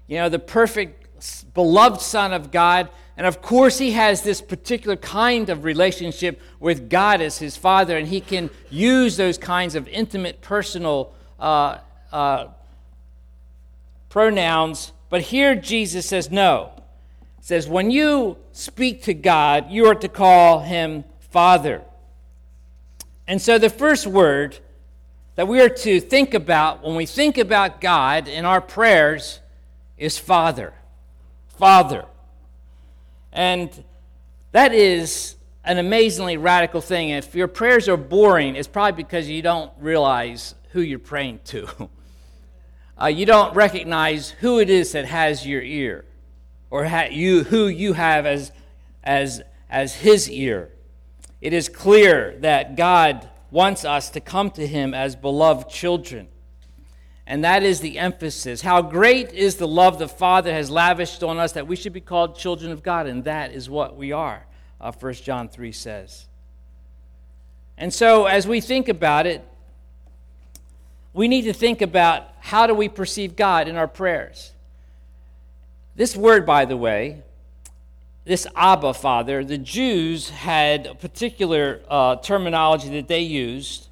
you 0.09 0.19
know, 0.19 0.29
the 0.29 0.39
perfect, 0.39 1.55
beloved 1.55 2.03
Son 2.03 2.35
of 2.35 2.51
God. 2.51 2.91
And 3.17 3.27
of 3.27 3.41
course, 3.41 3.79
he 3.79 3.93
has 3.93 4.21
this 4.21 4.43
particular 4.43 4.97
kind 4.97 5.49
of 5.49 5.65
relationship 5.65 6.39
with 6.61 6.91
God 6.91 7.23
as 7.23 7.39
his 7.39 7.57
Father, 7.57 7.97
and 7.97 8.09
he 8.09 8.21
can 8.21 8.51
use 8.69 9.17
those 9.17 9.39
kinds 9.39 9.75
of 9.75 9.89
intimate, 9.89 10.43
personal 10.43 11.15
uh, 11.41 11.79
uh, 12.13 12.49
pronouns. 14.11 14.93
But 15.09 15.23
here 15.23 15.55
Jesus 15.55 16.05
says, 16.05 16.31
no 16.31 16.78
says, 17.49 17.67
When 17.67 17.91
you 17.91 18.37
speak 18.53 19.05
to 19.05 19.15
God, 19.15 19.71
you 19.71 19.87
are 19.87 19.95
to 19.95 20.09
call 20.09 20.61
him 20.61 21.05
Father. 21.31 21.81
And 23.27 23.41
so 23.41 23.59
the 23.59 23.71
first 23.71 24.07
word 24.07 24.59
that 25.35 25.49
we 25.49 25.63
are 25.63 25.71
to 25.71 25.99
think 25.99 26.35
about 26.35 26.85
when 26.85 26.95
we 26.95 27.07
think 27.07 27.39
about 27.39 27.81
God 27.81 28.29
in 28.29 28.45
our 28.45 28.61
prayers 28.61 29.41
is 29.97 30.19
Father. 30.19 30.75
Father. 31.57 32.05
And 33.33 33.71
that 34.53 34.75
is 34.75 35.37
an 35.65 35.79
amazingly 35.79 36.37
radical 36.37 36.83
thing. 36.83 37.09
If 37.09 37.35
your 37.35 37.49
prayers 37.49 37.89
are 37.89 37.97
boring, 37.97 38.57
it's 38.57 38.69
probably 38.69 39.03
because 39.03 39.27
you 39.27 39.41
don't 39.41 39.73
realize 39.81 40.55
who 40.73 40.83
you're 40.83 40.99
praying 40.99 41.41
to. 41.47 41.67
Uh, 43.01 43.07
you 43.07 43.25
don't 43.25 43.55
recognize 43.55 44.31
who 44.31 44.59
it 44.59 44.69
is 44.69 44.91
that 44.91 45.05
has 45.05 45.47
your 45.47 45.63
ear 45.63 46.05
or 46.71 46.87
you, 47.11 47.45
who 47.45 47.67
you 47.69 47.95
have 47.95 48.27
as, 48.27 48.53
as, 49.03 49.43
as 49.71 49.95
his 49.95 50.31
ear. 50.31 50.71
It 51.41 51.53
is 51.53 51.69
clear 51.69 52.37
that 52.41 52.77
God 52.77 53.29
wants 53.51 53.85
us 53.85 54.11
to 54.11 54.21
come 54.21 54.51
to 54.53 54.67
him 54.67 54.93
as 54.93 55.17
beloved 55.17 55.71
children. 55.71 56.29
And 57.27 57.45
that 57.45 57.63
is 57.63 57.81
the 57.81 57.99
emphasis. 57.99 58.63
How 58.63 58.83
great 58.83 59.33
is 59.33 59.57
the 59.57 59.69
love 59.69 59.99
the 59.99 60.09
Father 60.09 60.53
has 60.53 60.71
lavished 60.71 61.23
on 61.23 61.39
us 61.39 61.53
that 61.53 61.67
we 61.67 61.77
should 61.77 61.93
be 61.93 62.01
called 62.01 62.37
children 62.37 62.73
of 62.73 62.83
God, 62.83 63.07
and 63.07 63.25
that 63.25 63.53
is 63.53 63.69
what 63.69 63.97
we 63.97 64.13
are, 64.13 64.47
uh, 64.81 64.93
1 64.93 65.13
John 65.15 65.49
3 65.49 65.71
says. 65.71 66.27
And 67.77 67.93
so, 67.93 68.25
as 68.25 68.47
we 68.47 68.61
think 68.61 68.89
about 68.89 69.27
it, 69.27 69.47
we 71.13 71.29
need 71.29 71.43
to 71.43 71.53
think 71.53 71.83
about 71.83 72.29
how 72.41 72.67
do 72.67 72.75
we 72.75 72.89
perceive 72.89 73.37
God 73.37 73.69
in 73.69 73.77
our 73.77 73.89
prayers. 73.89 74.53
This 75.99 76.15
word, 76.15 76.47
by 76.47 76.65
the 76.65 76.77
way, 76.77 77.25
this 78.25 78.47
Abba, 78.55 78.95
Father, 78.95 79.43
the 79.45 79.59
Jews 79.59 80.31
had 80.31 80.87
a 80.87 80.95
particular 80.95 81.81
uh, 81.91 82.15
terminology 82.15 82.89
that 82.91 83.09
they 83.09 83.23
used, 83.23 83.89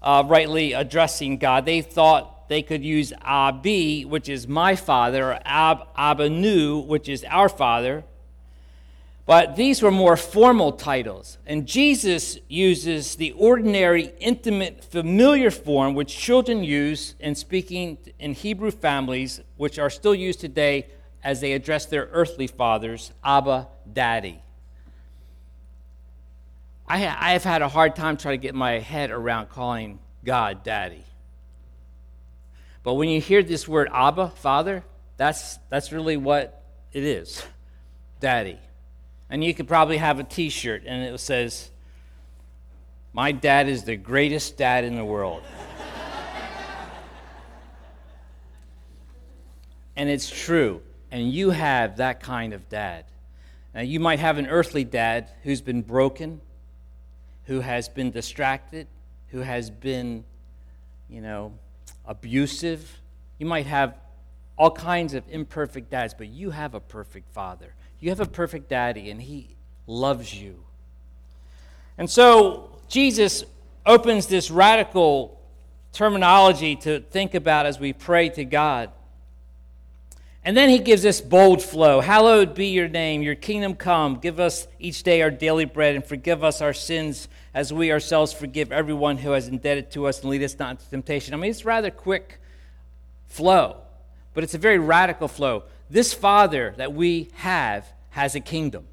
uh, 0.00 0.24
rightly 0.26 0.72
addressing 0.72 1.36
God. 1.36 1.66
They 1.66 1.82
thought 1.82 2.48
they 2.48 2.62
could 2.62 2.82
use 2.82 3.12
Abi, 3.20 4.06
which 4.06 4.30
is 4.30 4.48
my 4.48 4.74
father, 4.74 5.32
or 5.32 5.38
Ab, 5.44 5.86
Abanu, 5.98 6.86
which 6.86 7.10
is 7.10 7.26
our 7.28 7.50
father. 7.50 8.04
But 9.26 9.54
these 9.54 9.82
were 9.82 9.90
more 9.90 10.16
formal 10.16 10.72
titles. 10.72 11.36
And 11.46 11.66
Jesus 11.66 12.38
uses 12.48 13.16
the 13.16 13.32
ordinary, 13.32 14.14
intimate, 14.18 14.82
familiar 14.82 15.50
form 15.50 15.92
which 15.92 16.16
children 16.16 16.64
use 16.64 17.16
in 17.20 17.34
speaking 17.34 17.98
in 18.18 18.32
Hebrew 18.32 18.70
families, 18.70 19.42
which 19.58 19.78
are 19.78 19.90
still 19.90 20.14
used 20.14 20.40
today 20.40 20.86
as 21.24 21.40
they 21.40 21.54
address 21.54 21.86
their 21.86 22.08
earthly 22.12 22.46
fathers, 22.46 23.10
Abba, 23.24 23.66
Daddy. 23.90 24.42
I, 26.86 26.98
ha- 26.98 27.16
I 27.18 27.32
have 27.32 27.44
had 27.44 27.62
a 27.62 27.68
hard 27.68 27.96
time 27.96 28.18
trying 28.18 28.38
to 28.38 28.42
get 28.42 28.54
my 28.54 28.72
head 28.72 29.10
around 29.10 29.48
calling 29.48 30.00
God 30.22 30.62
Daddy. 30.62 31.02
But 32.82 32.92
when 32.94 33.08
you 33.08 33.22
hear 33.22 33.42
this 33.42 33.66
word 33.66 33.88
Abba, 33.90 34.32
Father, 34.36 34.84
that's, 35.16 35.58
that's 35.70 35.92
really 35.92 36.18
what 36.18 36.62
it 36.92 37.04
is 37.04 37.42
Daddy. 38.20 38.58
And 39.30 39.42
you 39.42 39.54
could 39.54 39.66
probably 39.66 39.96
have 39.96 40.20
a 40.20 40.24
t 40.24 40.50
shirt 40.50 40.82
and 40.84 41.02
it 41.02 41.18
says, 41.18 41.70
My 43.14 43.32
dad 43.32 43.66
is 43.66 43.84
the 43.84 43.96
greatest 43.96 44.58
dad 44.58 44.84
in 44.84 44.96
the 44.96 45.04
world. 45.04 45.42
and 49.96 50.10
it's 50.10 50.28
true 50.28 50.82
and 51.14 51.32
you 51.32 51.50
have 51.50 51.98
that 51.98 52.18
kind 52.18 52.52
of 52.52 52.68
dad. 52.68 53.04
Now, 53.72 53.82
you 53.82 54.00
might 54.00 54.18
have 54.18 54.36
an 54.36 54.48
earthly 54.48 54.82
dad 54.82 55.28
who's 55.44 55.60
been 55.60 55.80
broken, 55.80 56.40
who 57.44 57.60
has 57.60 57.88
been 57.88 58.10
distracted, 58.10 58.88
who 59.28 59.38
has 59.38 59.70
been, 59.70 60.24
you 61.08 61.20
know, 61.20 61.52
abusive. 62.04 63.00
You 63.38 63.46
might 63.46 63.66
have 63.66 63.94
all 64.58 64.72
kinds 64.72 65.14
of 65.14 65.22
imperfect 65.30 65.88
dads, 65.88 66.14
but 66.14 66.26
you 66.26 66.50
have 66.50 66.74
a 66.74 66.80
perfect 66.80 67.32
father. 67.32 67.74
You 68.00 68.10
have 68.10 68.18
a 68.18 68.26
perfect 68.26 68.68
daddy, 68.68 69.08
and 69.08 69.22
he 69.22 69.54
loves 69.86 70.34
you. 70.34 70.64
And 71.96 72.10
so 72.10 72.76
Jesus 72.88 73.44
opens 73.86 74.26
this 74.26 74.50
radical 74.50 75.40
terminology 75.92 76.74
to 76.74 76.98
think 76.98 77.34
about 77.34 77.66
as 77.66 77.78
we 77.78 77.92
pray 77.92 78.30
to 78.30 78.44
God. 78.44 78.90
And 80.44 80.54
then 80.54 80.68
he 80.68 80.78
gives 80.78 81.02
this 81.02 81.22
bold 81.22 81.62
flow 81.62 82.00
Hallowed 82.00 82.54
be 82.54 82.66
your 82.66 82.88
name, 82.88 83.22
your 83.22 83.34
kingdom 83.34 83.74
come. 83.74 84.16
Give 84.16 84.38
us 84.38 84.66
each 84.78 85.02
day 85.02 85.22
our 85.22 85.30
daily 85.30 85.64
bread, 85.64 85.94
and 85.94 86.04
forgive 86.04 86.44
us 86.44 86.60
our 86.60 86.74
sins 86.74 87.28
as 87.54 87.72
we 87.72 87.90
ourselves 87.90 88.32
forgive 88.32 88.70
everyone 88.70 89.16
who 89.16 89.30
has 89.30 89.48
indebted 89.48 89.90
to 89.92 90.06
us, 90.06 90.20
and 90.20 90.30
lead 90.30 90.42
us 90.42 90.58
not 90.58 90.72
into 90.72 90.90
temptation. 90.90 91.32
I 91.32 91.38
mean, 91.38 91.50
it's 91.50 91.64
rather 91.64 91.90
quick 91.90 92.40
flow, 93.26 93.78
but 94.34 94.44
it's 94.44 94.54
a 94.54 94.58
very 94.58 94.78
radical 94.78 95.28
flow. 95.28 95.64
This 95.88 96.12
Father 96.12 96.74
that 96.76 96.92
we 96.92 97.30
have 97.34 97.86
has 98.10 98.34
a 98.34 98.40
kingdom. 98.40 98.86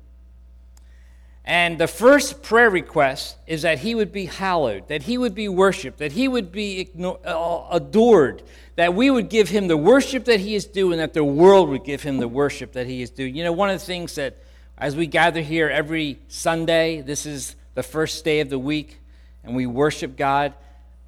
And 1.44 1.80
the 1.80 1.88
first 1.88 2.44
prayer 2.44 2.70
request 2.70 3.38
is 3.48 3.64
that 3.64 3.80
he 3.80 3.96
would 3.96 4.12
be 4.12 4.26
hallowed, 4.26 4.88
that 4.90 5.04
he 5.04 5.18
would 5.18 5.34
be 5.34 5.50
worshiped, 5.50 5.98
that 5.98 6.12
he 6.12 6.28
would 6.28 6.52
be 6.52 6.90
uh, 7.04 7.68
adored, 7.72 8.44
that 8.76 8.94
we 8.94 9.10
would 9.10 9.30
give 9.30 9.50
him 9.50 9.68
the 9.68 9.78
worship 9.78 10.26
that 10.26 10.40
he 10.40 10.54
is 10.54 10.66
due, 10.66 10.92
and 10.92 11.02
that 11.02 11.14
the 11.14 11.24
world 11.24 11.70
would 11.70 11.84
give 11.84 12.04
him 12.04 12.18
the 12.18 12.28
worship 12.28 12.74
that 12.74 12.86
he 12.86 13.02
is 13.02 13.10
due. 13.10 13.26
You 13.26 13.44
know, 13.44 13.52
one 13.52 13.70
of 13.70 13.80
the 13.80 13.86
things 13.86 14.16
that 14.16 14.38
as 14.78 14.96
we 14.96 15.08
gather 15.08 15.42
here 15.42 15.68
every 15.68 16.20
Sunday, 16.28 17.02
this 17.02 17.26
is 17.26 17.56
the 17.74 17.84
first 17.84 18.24
day 18.24 18.40
of 18.40 18.50
the 18.50 18.60
week, 18.60 19.00
and 19.44 19.56
we 19.56 19.66
worship 19.66 20.16
God, 20.16 20.54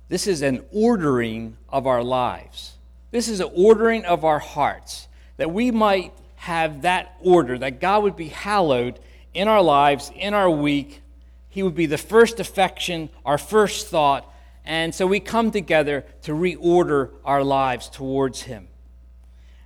this 0.10 0.28
is 0.28 0.42
an 0.42 0.64
ordering 0.72 1.58
of 1.70 1.88
our 1.88 2.04
lives. 2.04 2.74
This 3.12 3.28
is 3.28 3.40
an 3.40 3.50
ordering 3.54 4.06
of 4.06 4.26
our 4.26 4.40
hearts, 4.40 5.08
that 5.38 5.52
we 5.52 5.70
might 5.70 6.14
have 6.36 6.82
that 6.82 7.16
order, 7.22 7.58
that 7.60 7.80
God 7.80 8.04
would 8.04 8.16
be 8.16 8.30
hallowed 8.30 9.00
in 9.34 9.48
our 9.48 9.62
lives, 9.62 10.12
in 10.16 10.34
our 10.34 10.50
week. 10.50 11.02
He 11.50 11.64
would 11.64 11.76
be 11.76 11.86
the 11.86 11.98
first 11.98 12.40
affection, 12.40 13.10
our 13.26 13.38
first 13.38 13.88
thought. 13.88 14.32
And 14.66 14.94
so 14.96 15.06
we 15.06 15.20
come 15.20 15.52
together 15.52 16.06
to 16.24 16.32
reorder 16.32 17.12
our 17.26 17.44
lives 17.44 17.90
towards 17.90 18.42
Him. 18.42 18.68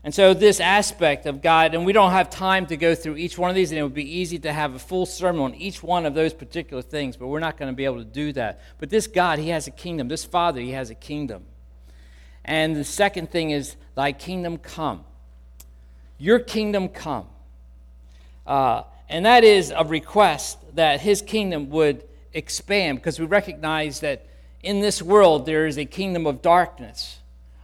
And 0.04 0.14
so, 0.14 0.34
this 0.34 0.62
aspect 0.62 1.26
of 1.26 1.42
God, 1.42 1.76
and 1.76 1.86
we 1.86 1.92
don't 1.92 2.12
have 2.12 2.30
time 2.30 2.66
to 2.68 2.78
go 2.78 2.96
through 2.96 3.18
each 3.18 3.38
one 3.38 3.50
of 3.50 3.58
these, 3.58 3.72
and 3.72 3.80
it 3.80 3.84
would 3.84 3.94
be 3.94 4.20
easy 4.20 4.40
to 4.40 4.54
have 4.54 4.74
a 4.74 4.80
full 4.80 5.06
sermon 5.06 5.42
on 5.42 5.56
each 5.56 5.84
one 5.84 6.06
of 6.06 6.14
those 6.14 6.34
particular 6.34 6.82
things, 6.82 7.18
but 7.18 7.28
we're 7.28 7.42
not 7.42 7.58
going 7.58 7.70
to 7.70 7.76
be 7.76 7.84
able 7.84 7.98
to 7.98 8.06
do 8.06 8.32
that. 8.34 8.62
But 8.80 8.90
this 8.90 9.06
God, 9.06 9.38
He 9.38 9.50
has 9.50 9.68
a 9.68 9.72
kingdom. 9.72 10.08
This 10.08 10.24
Father, 10.24 10.62
He 10.62 10.72
has 10.72 10.90
a 10.90 10.96
kingdom. 10.96 11.44
And 12.46 12.74
the 12.76 12.86
second 12.86 13.32
thing 13.32 13.50
is, 13.50 13.76
Thy 13.96 14.14
kingdom 14.14 14.58
come. 14.60 15.04
Your 16.18 16.40
kingdom 16.40 16.88
come. 16.88 17.28
Uh, 18.46 18.84
and 19.10 19.26
that 19.26 19.44
is 19.44 19.72
a 19.76 19.84
request 19.86 20.58
that 20.76 21.02
his 21.02 21.22
kingdom 21.22 21.70
would 21.70 22.04
expand 22.34 22.98
because 22.98 23.20
we 23.20 23.26
recognize 23.26 24.02
that 24.02 24.28
in 24.62 24.82
this 24.82 25.02
world 25.02 25.46
there 25.46 25.66
is 25.66 25.78
a 25.78 25.86
kingdom 25.86 26.28
of 26.28 26.42
darkness, 26.42 27.20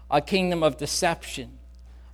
a 0.09 0.21
kingdom 0.21 0.63
of 0.63 0.77
deception, 0.77 1.57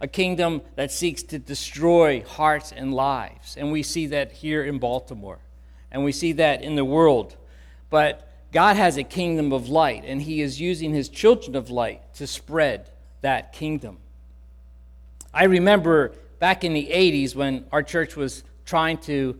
a 0.01 0.07
kingdom 0.07 0.61
that 0.75 0.91
seeks 0.91 1.21
to 1.23 1.39
destroy 1.39 2.23
hearts 2.23 2.71
and 2.71 2.93
lives. 2.93 3.55
And 3.57 3.71
we 3.71 3.83
see 3.83 4.07
that 4.07 4.31
here 4.31 4.63
in 4.63 4.79
Baltimore, 4.79 5.39
and 5.91 6.03
we 6.03 6.11
see 6.11 6.31
that 6.33 6.61
in 6.61 6.75
the 6.75 6.85
world. 6.85 7.35
But 7.89 8.27
God 8.51 8.77
has 8.77 8.97
a 8.97 9.03
kingdom 9.03 9.51
of 9.51 9.69
light, 9.69 10.03
and 10.05 10.21
he 10.21 10.41
is 10.41 10.59
using 10.59 10.93
his 10.93 11.09
children 11.09 11.55
of 11.55 11.69
light 11.69 12.13
to 12.15 12.25
spread 12.25 12.89
that 13.21 13.53
kingdom. 13.53 13.97
I 15.33 15.43
remember 15.43 16.13
back 16.39 16.63
in 16.63 16.73
the 16.73 16.89
80s 16.91 17.35
when 17.35 17.65
our 17.71 17.83
church 17.83 18.15
was 18.15 18.43
trying 18.69 18.99
to 18.99 19.39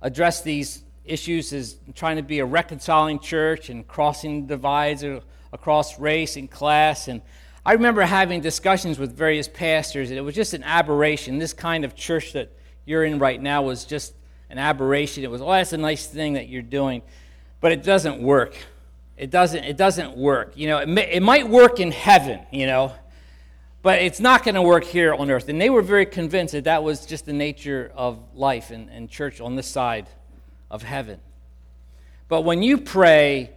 address 0.00 0.42
these 0.42 0.84
issues 1.04 1.52
is 1.52 1.76
trying 1.96 2.16
to 2.16 2.22
be 2.22 2.38
a 2.38 2.44
reconciling 2.44 3.18
church 3.18 3.68
and 3.68 3.86
crossing 3.88 4.46
divides 4.46 5.04
across 5.52 5.98
race 5.98 6.36
and 6.36 6.48
class. 6.48 7.08
And 7.08 7.20
I 7.66 7.72
remember 7.72 8.02
having 8.02 8.40
discussions 8.40 8.96
with 8.96 9.12
various 9.12 9.48
pastors, 9.48 10.10
and 10.10 10.18
it 10.18 10.22
was 10.22 10.36
just 10.36 10.54
an 10.54 10.62
aberration. 10.62 11.38
This 11.38 11.52
kind 11.52 11.84
of 11.84 11.96
church 11.96 12.32
that 12.34 12.52
you're 12.84 13.04
in 13.04 13.18
right 13.18 13.42
now 13.42 13.62
was 13.62 13.84
just 13.84 14.14
an 14.50 14.58
aberration. 14.58 15.24
It 15.24 15.30
was, 15.32 15.42
oh, 15.42 15.50
that's 15.50 15.72
a 15.72 15.76
nice 15.76 16.06
thing 16.06 16.34
that 16.34 16.48
you're 16.48 16.62
doing, 16.62 17.02
but 17.60 17.72
it 17.72 17.82
doesn't 17.82 18.22
work. 18.22 18.56
It 19.16 19.30
doesn't, 19.30 19.64
it 19.64 19.76
doesn't 19.76 20.16
work. 20.16 20.52
You 20.54 20.68
know, 20.68 20.78
it, 20.78 20.88
may, 20.88 21.10
it 21.10 21.22
might 21.24 21.48
work 21.48 21.80
in 21.80 21.90
heaven, 21.90 22.40
you 22.52 22.66
know, 22.66 22.92
but 23.82 24.00
it's 24.02 24.20
not 24.20 24.44
going 24.44 24.54
to 24.54 24.62
work 24.62 24.84
here 24.84 25.14
on 25.14 25.30
earth. 25.30 25.48
And 25.48 25.60
they 25.60 25.70
were 25.70 25.82
very 25.82 26.06
convinced 26.06 26.52
that 26.52 26.64
that 26.64 26.82
was 26.82 27.06
just 27.06 27.26
the 27.26 27.32
nature 27.32 27.90
of 27.94 28.18
life 28.34 28.70
and, 28.70 28.90
and 28.90 29.08
church 29.08 29.40
on 29.40 29.56
this 29.56 29.66
side 29.66 30.06
of 30.70 30.82
heaven. 30.82 31.20
But 32.28 32.42
when 32.42 32.62
you 32.62 32.78
pray, 32.78 33.50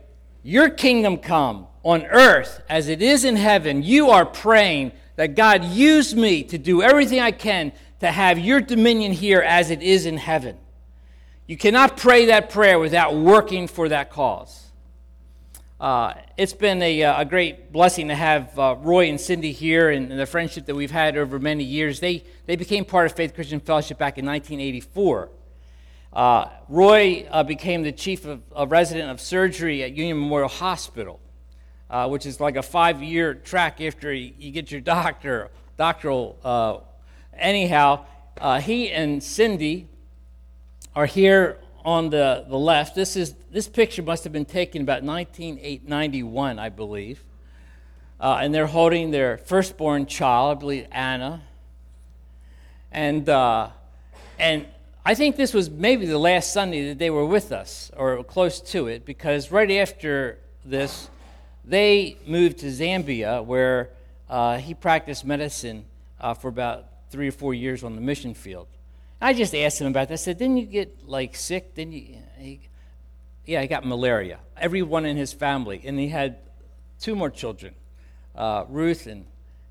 Your 0.43 0.69
kingdom 0.69 1.17
come 1.17 1.67
on 1.83 2.05
earth 2.05 2.62
as 2.69 2.89
it 2.89 3.01
is 3.01 3.23
in 3.23 3.38
heaven, 3.38 3.81
you 3.81 4.09
are 4.09 4.25
praying 4.25 4.91
that 5.15 5.36
God 5.36 5.63
use 5.63 6.13
me 6.13 6.43
to 6.43 6.57
do 6.57 6.81
everything 6.81 7.21
I 7.21 7.31
can 7.31 7.71
to 8.01 8.12
have 8.12 8.38
your 8.38 8.59
dominion 8.59 9.13
here 9.13 9.39
as 9.39 9.71
it 9.71 9.81
is 9.81 10.05
in 10.05 10.17
heaven. 10.17 10.57
You 11.47 11.55
cannot 11.55 11.95
pray 11.95 12.25
that 12.25 12.49
prayer 12.49 12.77
without 12.77 13.15
working 13.15 13.67
for 13.67 13.88
that 13.89 14.12
cause. 14.12 14.62
Uh, 15.84 16.13
it's 16.38 16.54
been 16.54 16.82
a, 16.82 17.04
uh, 17.04 17.19
a, 17.24 17.26
great 17.26 17.74
blessing 17.74 18.08
to 18.08 18.15
have 18.15 18.58
uh, 18.58 18.74
Roy 18.80 19.10
and 19.10 19.19
Cindy 19.19 19.52
here 19.52 19.89
and, 19.89 20.12
and, 20.12 20.17
the 20.17 20.26
friendship 20.26 20.65
that 20.67 20.76
we've 20.76 20.91
had 20.91 21.17
over 21.17 21.39
many 21.39 21.65
years. 21.65 22.00
They, 22.00 22.24
they 22.46 22.56
became 22.56 22.86
part 22.86 23.08
of 23.08 23.17
Faith 23.17 23.36
Christian 23.36 23.60
Fellowship 23.60 23.98
back 23.98 24.17
in 24.17 24.26
1984. 24.26 25.30
Uh, 26.13 26.46
Roy 26.69 27.28
uh, 27.30 27.43
became 27.43 27.84
the 27.84 27.91
chief 27.91 28.24
of, 28.24 28.41
of, 28.54 28.72
resident 28.72 29.12
of 29.12 29.19
surgery 29.19 29.84
at 29.84 29.91
Union 29.91 30.17
Memorial 30.22 30.48
Hospital, 30.48 31.19
uh, 31.89 32.08
which 32.08 32.26
is 32.26 32.39
like 32.39 32.56
a 32.56 32.63
five 32.63 33.04
year 33.04 33.34
track 33.34 33.82
after 33.82 34.13
you, 34.13 34.32
you, 34.38 34.52
get 34.52 34.72
your 34.72 34.80
doctor, 34.80 35.52
doctoral. 35.76 36.88
anyhow, 37.38 38.06
he 38.62 38.89
and 38.89 39.22
Cindy 39.22 39.89
are 40.96 41.08
here 41.08 41.58
on 41.86 42.10
the, 42.10 42.46
the 42.48 42.58
left, 42.58 42.96
this, 42.96 43.15
is, 43.15 43.36
this 43.52 43.67
picture 43.67 44.02
must 44.02 44.24
have 44.24 44.34
been 44.34 44.46
taken 44.46 44.82
about 44.82 45.04
1991, 45.04 46.60
I 46.60 46.69
believe. 46.69 47.24
Uh, 48.19 48.39
and 48.41 48.54
they're 48.54 48.67
holding 48.67 49.12
their 49.12 49.38
firstborn 49.38 50.06
child, 50.06 50.58
I 50.58 50.60
believe 50.60 50.88
Anna. 50.91 51.41
And, 52.91 53.28
uh, 53.28 53.69
and 54.39 54.65
I 55.06 55.15
think 55.15 55.36
this 55.36 55.54
was 55.54 55.69
maybe 55.69 56.06
the 56.06 56.17
last 56.17 56.54
Sunday 56.54 56.88
that 56.89 57.00
they 57.00 57.10
were 57.10 57.26
with 57.26 57.52
us, 57.52 57.91
or 57.98 58.24
close 58.24 58.62
to 58.62 58.88
it, 58.88 59.06
because 59.06 59.52
right 59.52 59.69
after 59.72 60.38
this, 60.63 61.10
they 61.65 62.17
moved 62.26 62.60
to 62.60 62.67
Zambia, 62.67 63.43
where 63.43 63.89
uh, 64.30 64.58
he 64.58 64.74
practiced 64.74 65.26
medicine 65.26 65.84
uh, 66.22 66.34
for 66.34 66.48
about 66.48 66.86
three 67.10 67.28
or 67.28 67.32
four 67.32 67.54
years 67.54 67.84
on 67.84 67.96
the 67.96 68.02
mission 68.02 68.34
field. 68.34 68.67
I 69.23 69.33
just 69.33 69.55
asked 69.55 69.79
him 69.79 69.88
about 69.88 70.09
that. 70.09 70.15
I 70.15 70.17
said, 70.17 70.38
Didn't 70.38 70.57
you 70.57 70.65
get 70.65 71.07
like 71.07 71.36
sick? 71.36 71.75
Didn't 71.75 71.93
you? 71.93 72.17
Yeah, 73.45 73.62
he 73.62 73.67
got 73.67 73.86
malaria. 73.86 74.39
Everyone 74.57 75.05
in 75.05 75.15
his 75.15 75.31
family. 75.31 75.81
And 75.86 75.97
he 75.97 76.09
had 76.09 76.39
two 76.99 77.15
more 77.15 77.29
children 77.29 77.73
uh, 78.36 78.65
Ruth 78.67 79.07
and, 79.07 79.25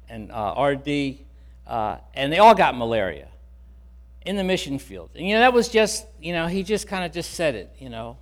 and 0.08 0.32
uh, 0.32 0.54
RD. 0.58 1.18
Uh, 1.66 1.98
and 2.14 2.32
they 2.32 2.38
all 2.38 2.54
got 2.54 2.76
malaria 2.76 3.28
in 4.24 4.36
the 4.36 4.44
mission 4.44 4.78
field. 4.78 5.10
And, 5.14 5.26
you 5.26 5.34
know, 5.34 5.40
that 5.40 5.52
was 5.52 5.68
just, 5.68 6.06
you 6.20 6.32
know, 6.32 6.46
he 6.46 6.62
just 6.62 6.88
kind 6.88 7.04
of 7.04 7.12
just 7.12 7.34
said 7.34 7.54
it, 7.54 7.74
you 7.78 7.90
know. 7.90 8.16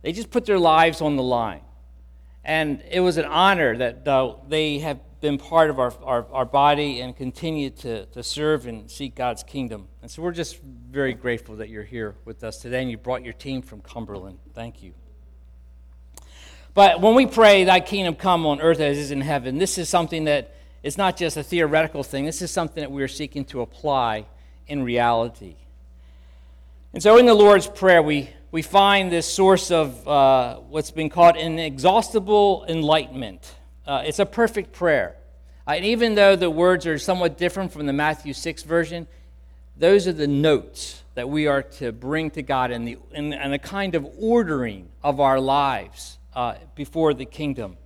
They 0.00 0.12
just 0.12 0.30
put 0.30 0.46
their 0.46 0.58
lives 0.58 1.02
on 1.02 1.16
the 1.16 1.22
line. 1.22 1.62
And 2.44 2.82
it 2.90 3.00
was 3.00 3.18
an 3.18 3.26
honor 3.26 3.76
that 3.76 4.04
they 4.48 4.78
have 4.78 5.00
been 5.24 5.38
part 5.38 5.70
of 5.70 5.78
our, 5.80 5.90
our, 6.02 6.26
our 6.32 6.44
body 6.44 7.00
and 7.00 7.16
continue 7.16 7.70
to, 7.70 8.04
to 8.04 8.22
serve 8.22 8.66
and 8.66 8.90
seek 8.90 9.14
God's 9.14 9.42
kingdom. 9.42 9.88
And 10.02 10.10
so 10.10 10.20
we're 10.20 10.32
just 10.32 10.60
very 10.60 11.14
grateful 11.14 11.56
that 11.56 11.70
you're 11.70 11.82
here 11.82 12.14
with 12.26 12.44
us 12.44 12.58
today 12.58 12.82
and 12.82 12.90
you 12.90 12.98
brought 12.98 13.24
your 13.24 13.32
team 13.32 13.62
from 13.62 13.80
Cumberland. 13.80 14.38
Thank 14.52 14.82
you. 14.82 14.92
But 16.74 17.00
when 17.00 17.14
we 17.14 17.24
pray, 17.24 17.64
Thy 17.64 17.80
kingdom 17.80 18.16
come 18.16 18.44
on 18.44 18.60
earth 18.60 18.80
as 18.80 18.98
is 18.98 19.10
in 19.10 19.22
heaven, 19.22 19.56
this 19.56 19.78
is 19.78 19.88
something 19.88 20.24
that 20.24 20.56
is 20.82 20.98
not 20.98 21.16
just 21.16 21.38
a 21.38 21.42
theoretical 21.42 22.02
thing, 22.02 22.26
this 22.26 22.42
is 22.42 22.50
something 22.50 22.82
that 22.82 22.92
we 22.92 23.02
are 23.02 23.08
seeking 23.08 23.46
to 23.46 23.62
apply 23.62 24.26
in 24.66 24.82
reality. 24.82 25.56
And 26.92 27.02
so 27.02 27.16
in 27.16 27.24
the 27.24 27.32
Lord's 27.32 27.66
Prayer, 27.66 28.02
we, 28.02 28.28
we 28.50 28.60
find 28.60 29.10
this 29.10 29.26
source 29.26 29.70
of 29.70 30.06
uh, 30.06 30.56
what's 30.56 30.90
been 30.90 31.08
called 31.08 31.36
inexhaustible 31.36 32.66
enlightenment. 32.68 33.54
Uh, 33.86 34.02
it's 34.04 34.18
a 34.18 34.26
perfect 34.26 34.72
prayer. 34.72 35.16
Uh, 35.66 35.72
and 35.72 35.84
even 35.84 36.14
though 36.14 36.36
the 36.36 36.50
words 36.50 36.86
are 36.86 36.98
somewhat 36.98 37.38
different 37.38 37.72
from 37.72 37.86
the 37.86 37.92
Matthew 37.92 38.32
6 38.32 38.62
version, 38.62 39.06
those 39.76 40.06
are 40.06 40.12
the 40.12 40.26
notes 40.26 41.02
that 41.14 41.28
we 41.28 41.46
are 41.46 41.62
to 41.62 41.92
bring 41.92 42.30
to 42.32 42.42
God 42.42 42.70
and, 42.70 42.86
the, 42.86 42.98
and, 43.12 43.34
and 43.34 43.54
a 43.54 43.58
kind 43.58 43.94
of 43.94 44.06
ordering 44.18 44.88
of 45.02 45.20
our 45.20 45.40
lives 45.40 46.18
uh, 46.34 46.54
before 46.74 47.14
the 47.14 47.24
kingdom. 47.24 47.76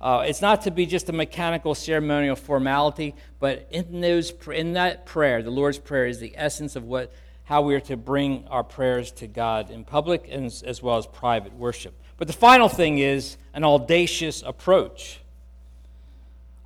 Uh, 0.00 0.24
it's 0.26 0.42
not 0.42 0.62
to 0.62 0.70
be 0.70 0.84
just 0.84 1.08
a 1.08 1.12
mechanical 1.12 1.74
ceremonial 1.74 2.36
formality, 2.36 3.14
but 3.40 3.66
in, 3.70 4.00
those, 4.00 4.32
in 4.52 4.74
that 4.74 5.06
prayer, 5.06 5.42
the 5.42 5.50
Lord's 5.50 5.78
Prayer 5.78 6.06
is 6.06 6.18
the 6.18 6.34
essence 6.36 6.76
of 6.76 6.84
what, 6.84 7.12
how 7.44 7.62
we 7.62 7.74
are 7.74 7.80
to 7.80 7.96
bring 7.96 8.46
our 8.48 8.64
prayers 8.64 9.12
to 9.12 9.26
God 9.26 9.70
in 9.70 9.84
public 9.84 10.28
and, 10.30 10.46
as 10.66 10.82
well 10.82 10.98
as 10.98 11.06
private 11.06 11.54
worship. 11.54 11.94
But 12.16 12.26
the 12.26 12.34
final 12.34 12.68
thing 12.68 12.98
is 12.98 13.38
an 13.54 13.64
audacious 13.64 14.42
approach. 14.42 15.20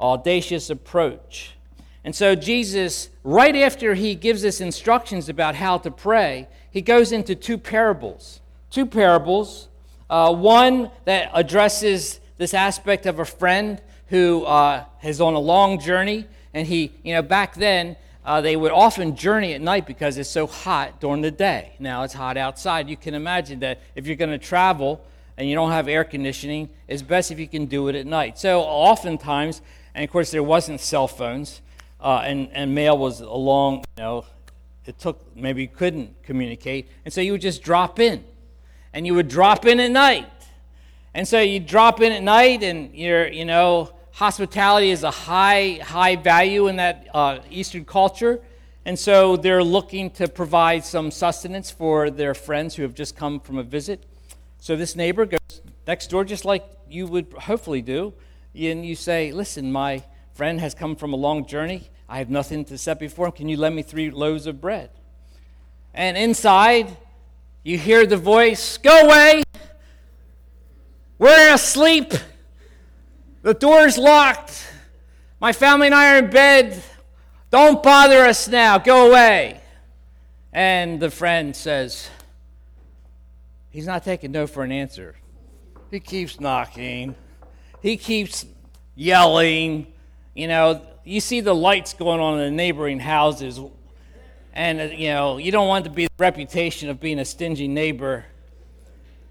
Audacious 0.00 0.70
approach. 0.70 1.52
And 2.04 2.14
so, 2.14 2.34
Jesus, 2.34 3.10
right 3.24 3.54
after 3.56 3.94
he 3.94 4.14
gives 4.14 4.44
us 4.44 4.60
instructions 4.60 5.28
about 5.28 5.54
how 5.54 5.78
to 5.78 5.90
pray, 5.90 6.48
he 6.70 6.80
goes 6.80 7.12
into 7.12 7.34
two 7.34 7.58
parables. 7.58 8.40
Two 8.70 8.86
parables. 8.86 9.68
Uh, 10.08 10.32
one 10.32 10.90
that 11.04 11.30
addresses 11.34 12.20
this 12.38 12.54
aspect 12.54 13.04
of 13.04 13.18
a 13.18 13.24
friend 13.24 13.82
who 14.06 14.44
uh, 14.44 14.84
is 15.02 15.20
on 15.20 15.34
a 15.34 15.38
long 15.38 15.78
journey, 15.80 16.26
and 16.54 16.66
he, 16.66 16.92
you 17.02 17.14
know, 17.14 17.22
back 17.22 17.54
then, 17.54 17.96
uh, 18.24 18.40
they 18.40 18.56
would 18.56 18.72
often 18.72 19.16
journey 19.16 19.54
at 19.54 19.60
night 19.60 19.86
because 19.86 20.18
it's 20.18 20.28
so 20.28 20.46
hot 20.46 21.00
during 21.00 21.22
the 21.22 21.30
day. 21.30 21.72
Now 21.78 22.02
it's 22.02 22.14
hot 22.14 22.36
outside. 22.36 22.88
You 22.88 22.96
can 22.96 23.14
imagine 23.14 23.60
that 23.60 23.80
if 23.94 24.06
you're 24.06 24.16
going 24.16 24.30
to 24.30 24.38
travel 24.38 25.04
and 25.36 25.48
you 25.48 25.54
don't 25.54 25.70
have 25.70 25.88
air 25.88 26.04
conditioning, 26.04 26.68
it's 26.88 27.00
best 27.00 27.30
if 27.30 27.38
you 27.38 27.48
can 27.48 27.66
do 27.66 27.88
it 27.88 27.94
at 27.94 28.06
night. 28.06 28.38
So 28.38 28.60
oftentimes, 28.60 29.62
and 29.98 30.04
of 30.04 30.12
course 30.12 30.30
there 30.30 30.44
wasn't 30.44 30.80
cell 30.80 31.08
phones, 31.08 31.60
uh, 32.00 32.22
and, 32.24 32.50
and 32.52 32.72
mail 32.72 32.96
was 32.96 33.20
along, 33.20 33.78
you 33.96 34.04
know, 34.04 34.24
it 34.84 34.96
took, 34.96 35.36
maybe 35.36 35.62
you 35.62 35.68
couldn't 35.68 36.22
communicate. 36.22 36.88
And 37.04 37.12
so 37.12 37.20
you 37.20 37.32
would 37.32 37.40
just 37.40 37.64
drop 37.64 37.98
in. 37.98 38.22
And 38.92 39.08
you 39.08 39.14
would 39.14 39.26
drop 39.26 39.66
in 39.66 39.80
at 39.80 39.90
night. 39.90 40.30
And 41.14 41.26
so 41.26 41.40
you 41.40 41.58
drop 41.58 42.00
in 42.00 42.12
at 42.12 42.22
night, 42.22 42.62
and 42.62 42.94
you're, 42.94 43.26
you 43.26 43.44
know, 43.44 43.92
hospitality 44.12 44.90
is 44.90 45.02
a 45.02 45.10
high, 45.10 45.80
high 45.82 46.14
value 46.14 46.68
in 46.68 46.76
that 46.76 47.08
uh, 47.12 47.40
Eastern 47.50 47.84
culture. 47.84 48.40
And 48.84 48.96
so 48.96 49.36
they're 49.36 49.64
looking 49.64 50.10
to 50.12 50.28
provide 50.28 50.84
some 50.84 51.10
sustenance 51.10 51.72
for 51.72 52.08
their 52.08 52.34
friends 52.34 52.76
who 52.76 52.84
have 52.84 52.94
just 52.94 53.16
come 53.16 53.40
from 53.40 53.58
a 53.58 53.64
visit. 53.64 54.04
So 54.60 54.76
this 54.76 54.94
neighbor 54.94 55.26
goes 55.26 55.60
next 55.88 56.06
door, 56.06 56.24
just 56.24 56.44
like 56.44 56.64
you 56.88 57.08
would 57.08 57.32
hopefully 57.32 57.82
do. 57.82 58.14
And 58.58 58.84
you 58.84 58.96
say, 58.96 59.30
Listen, 59.30 59.70
my 59.70 60.02
friend 60.34 60.60
has 60.60 60.74
come 60.74 60.96
from 60.96 61.12
a 61.12 61.16
long 61.16 61.46
journey. 61.46 61.90
I 62.08 62.18
have 62.18 62.28
nothing 62.28 62.64
to 62.66 62.78
set 62.78 62.98
before 62.98 63.26
him. 63.26 63.32
Can 63.32 63.48
you 63.48 63.56
lend 63.56 63.76
me 63.76 63.82
three 63.82 64.10
loaves 64.10 64.46
of 64.46 64.60
bread? 64.60 64.90
And 65.94 66.16
inside, 66.16 66.96
you 67.62 67.78
hear 67.78 68.06
the 68.06 68.16
voice, 68.16 68.78
Go 68.78 69.06
away! 69.06 69.42
We're 71.18 71.54
asleep. 71.54 72.12
The 73.42 73.54
door's 73.54 73.96
locked. 73.98 74.66
My 75.40 75.52
family 75.52 75.86
and 75.86 75.94
I 75.94 76.14
are 76.14 76.18
in 76.18 76.30
bed. 76.30 76.82
Don't 77.50 77.82
bother 77.82 78.24
us 78.24 78.48
now. 78.48 78.78
Go 78.78 79.08
away. 79.08 79.60
And 80.52 81.00
the 81.00 81.10
friend 81.10 81.54
says, 81.54 82.10
He's 83.70 83.86
not 83.86 84.04
taking 84.04 84.32
no 84.32 84.46
for 84.46 84.64
an 84.64 84.72
answer. 84.72 85.16
He 85.90 86.00
keeps 86.00 86.40
knocking. 86.40 87.14
He 87.82 87.96
keeps 87.96 88.46
yelling. 88.94 89.86
You 90.34 90.48
know, 90.48 90.82
you 91.04 91.20
see 91.20 91.40
the 91.40 91.54
lights 91.54 91.94
going 91.94 92.20
on 92.20 92.38
in 92.38 92.44
the 92.44 92.50
neighboring 92.50 93.00
houses, 93.00 93.60
and, 94.52 94.80
uh, 94.80 94.84
you 94.84 95.08
know, 95.08 95.38
you 95.38 95.52
don't 95.52 95.68
want 95.68 95.84
to 95.84 95.90
be 95.90 96.04
the 96.06 96.12
reputation 96.18 96.90
of 96.90 97.00
being 97.00 97.18
a 97.18 97.24
stingy 97.24 97.68
neighbor. 97.68 98.24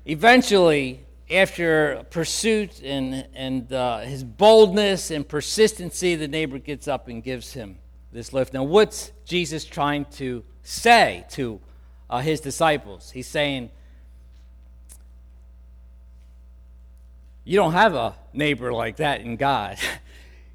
Eventually, 0.05 1.01
after 1.29 2.05
pursuit 2.10 2.81
and, 2.81 3.27
and 3.33 3.71
uh, 3.73 3.99
his 3.99 4.23
boldness 4.23 5.12
and 5.12 5.27
persistency, 5.27 6.15
the 6.15 6.27
neighbor 6.27 6.60
gets 6.60 6.88
up 6.88 7.10
and 7.10 7.21
gives 7.21 7.51
him 7.51 7.77
this 8.13 8.31
lift. 8.31 8.53
Now, 8.53 8.63
what's 8.63 9.12
Jesus 9.25 9.65
trying 9.65 10.05
to 10.13 10.43
say 10.63 11.25
to 11.31 11.60
uh, 12.10 12.19
his 12.19 12.39
disciples? 12.39 13.12
He's 13.12 13.27
saying, 13.27 13.69
You 17.47 17.55
don't 17.55 17.71
have 17.71 17.95
a 17.95 18.13
neighbor 18.33 18.73
like 18.73 18.97
that 18.97 19.21
in 19.21 19.38
God. 19.38 19.77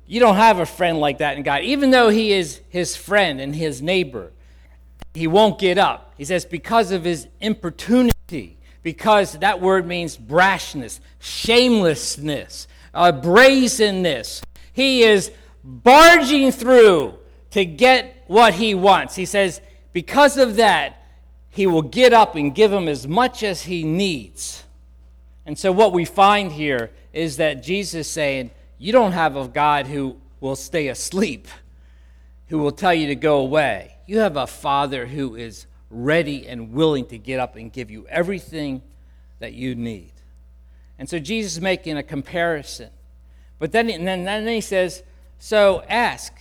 You 0.07 0.21
don't 0.21 0.37
have 0.37 0.59
a 0.59 0.67
friend 0.67 0.99
like 0.99 1.19
that 1.19 1.39
in 1.39 1.43
God. 1.43 1.63
Even 1.63 1.91
though 1.91 2.11
he 2.11 2.35
is 2.35 2.61
his 2.69 2.97
friend 2.97 3.41
and 3.41 3.57
his 3.57 3.81
neighbor, 3.81 4.31
he 5.15 5.27
won't 5.27 5.59
get 5.59 5.79
up. 5.79 6.13
He 6.19 6.27
says, 6.27 6.45
because 6.45 6.93
of 6.93 7.05
his 7.05 7.29
importunity, 7.41 8.59
because 8.83 9.39
that 9.39 9.59
word 9.63 9.87
means 9.87 10.19
brashness, 10.19 11.01
shamelessness, 11.19 12.69
uh, 12.93 13.11
brazenness. 13.11 14.43
He 14.75 15.03
is 15.03 15.33
barging 15.65 16.53
through 16.53 17.15
to 17.53 17.65
get 17.65 18.23
what 18.27 18.53
he 18.53 18.75
wants. 18.75 19.15
He 19.15 19.25
says, 19.25 19.63
because 19.95 20.37
of 20.37 20.57
that, 20.57 21.07
he 21.49 21.67
will 21.67 21.81
get 21.81 22.13
up 22.13 22.37
and 22.37 22.55
give 22.55 22.71
him 22.71 22.87
as 22.87 23.09
much 23.09 23.43
as 23.43 23.63
he 23.63 23.83
needs. 23.83 24.65
And 25.45 25.59
so, 25.59 25.73
what 25.73 25.93
we 25.93 26.05
find 26.05 26.53
here 26.53 26.91
is 27.13 27.37
that 27.39 27.63
Jesus 27.63 28.09
saying, 28.09 28.51
You 28.79 28.93
don't 28.93 29.13
have 29.13 29.37
a 29.37 29.49
God 29.49 29.87
who 29.87 30.17
will 30.41 30.57
stay 30.57 30.89
asleep, 30.89 31.49
who 32.49 32.59
will 32.59 32.73
tell 32.73 32.95
you 32.95 33.07
to 33.09 33.15
go 33.15 33.39
away. 33.39 33.97
You 34.07 34.19
have 34.21 34.37
a 34.37 34.47
Father 34.47 35.07
who 35.07 35.35
is 35.35 35.67
ready 35.91 36.47
and 36.47 36.73
willing 36.73 37.07
to 37.07 37.19
get 37.19 37.39
up 37.39 37.57
and 37.57 37.73
give 37.73 37.91
you 37.91 38.07
everything 38.09 38.83
that 39.39 39.53
you 39.53 39.75
need. 39.75 40.13
And 40.99 41.09
so 41.09 41.19
Jesus 41.19 41.55
is 41.55 41.61
making 41.61 41.97
a 41.97 42.03
comparison. 42.03 42.91
But 43.59 43.73
then, 43.73 43.91
and 43.91 44.07
then, 44.07 44.25
then 44.25 44.47
he 44.47 44.61
says, 44.61 45.03
So 45.39 45.83
ask, 45.89 46.33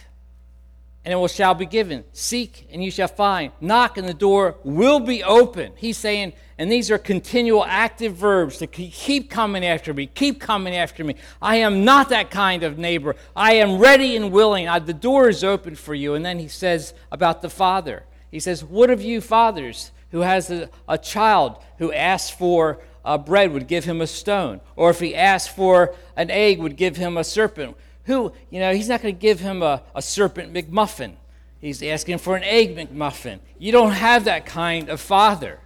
and 1.04 1.12
it 1.12 1.16
will 1.16 1.28
shall 1.28 1.56
be 1.56 1.66
given. 1.66 2.04
Seek, 2.14 2.68
and 2.72 2.84
you 2.84 2.92
shall 2.92 3.08
find. 3.08 3.52
Knock, 3.60 3.98
and 3.98 4.08
the 4.08 4.14
door 4.14 4.58
will 4.64 5.00
be 5.00 5.24
open. 5.24 5.74
He's 5.76 5.98
saying, 5.98 6.34
and 6.62 6.72
these 6.72 6.92
are 6.92 7.00
continual 7.00 7.66
active 7.66 8.14
verbs 8.14 8.60
to 8.60 8.68
keep 8.68 9.32
coming 9.32 9.66
after 9.66 9.96
me, 9.96 10.06
keep 10.06 10.40
coming 10.40 10.76
after 10.76 11.04
me. 11.04 11.16
I 11.42 11.56
am 11.56 11.84
not 11.84 12.10
that 12.10 12.30
kind 12.30 12.62
of 12.62 12.78
neighbor. 12.78 13.16
I 13.36 13.54
am 13.54 13.80
ready 13.80 14.16
and 14.16 14.32
willing. 14.32 14.68
I, 14.68 14.78
the 14.78 14.94
door 14.94 15.28
is 15.28 15.44
open 15.44 15.74
for 15.74 15.96
you. 15.96 16.14
And 16.14 16.24
then 16.24 16.38
he 16.38 16.48
says 16.48 16.94
about 17.12 17.42
the 17.42 17.50
Father. 17.50 18.04
He 18.30 18.40
says, 18.40 18.64
What 18.64 18.92
of 18.92 19.02
you 19.02 19.22
fathers 19.22 19.90
who 20.12 20.20
has 20.20 20.52
a, 20.52 20.70
a 20.88 21.00
child 21.00 21.58
who 21.80 21.92
asks 21.94 22.30
for 22.30 22.78
uh, 23.04 23.18
bread 23.18 23.52
would 23.54 23.68
give 23.68 23.86
him 23.86 24.00
a 24.00 24.06
stone? 24.06 24.62
Or 24.76 24.92
if 24.92 25.00
he 25.00 25.16
asked 25.16 25.56
for 25.56 25.96
an 26.16 26.30
egg, 26.30 26.60
would 26.60 26.78
give 26.78 26.96
him 26.96 27.18
a 27.18 27.24
serpent? 27.24 27.76
Who, 28.06 28.34
you 28.52 28.60
know, 28.60 28.72
he's 28.72 28.88
not 28.88 29.02
going 29.02 29.16
to 29.16 29.20
give 29.20 29.40
him 29.40 29.64
a, 29.64 29.82
a 29.96 30.02
serpent 30.04 30.54
McMuffin. 30.54 31.14
He's 31.60 31.82
asking 31.82 32.20
for 32.20 32.36
an 32.36 32.44
egg 32.44 32.76
McMuffin. 32.76 33.40
You 33.58 33.72
don't 33.72 33.94
have 33.94 34.26
that 34.26 34.46
kind 34.46 34.90
of 34.90 35.02
father. 35.02 35.58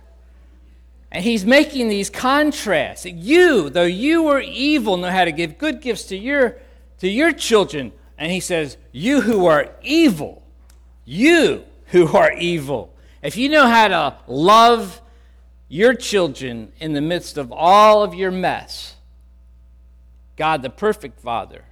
And 1.12 1.24
he's 1.24 1.46
making 1.46 1.88
these 1.88 2.10
contrasts. 2.10 3.06
You, 3.06 3.70
though 3.70 3.84
you 3.84 4.24
were 4.24 4.42
evil, 4.42 4.98
know 4.98 5.10
how 5.10 5.26
to 5.26 5.32
give 5.32 5.58
good 5.58 5.82
gifts 5.82 6.04
to 6.06 6.18
your, 6.18 6.58
to 7.00 7.08
your 7.08 7.32
children. 7.32 7.94
And 8.18 8.32
he 8.32 8.40
says, 8.40 8.78
You 8.92 9.22
who 9.22 9.46
are 9.46 9.72
evil, 9.82 10.44
you 11.06 11.64
who 11.88 12.08
are 12.16 12.34
evil. 12.34 12.94
If 13.22 13.38
you 13.38 13.50
know 13.50 13.68
how 13.68 13.88
to 13.88 14.18
love 14.28 15.02
your 15.68 15.94
children 15.94 16.72
in 16.80 16.94
the 16.94 17.02
midst 17.02 17.38
of 17.38 17.52
all 17.52 18.04
of 18.04 18.14
your 18.14 18.32
mess, 18.32 18.96
God, 20.36 20.62
the 20.62 20.70
perfect 20.70 21.20
Father, 21.20 21.64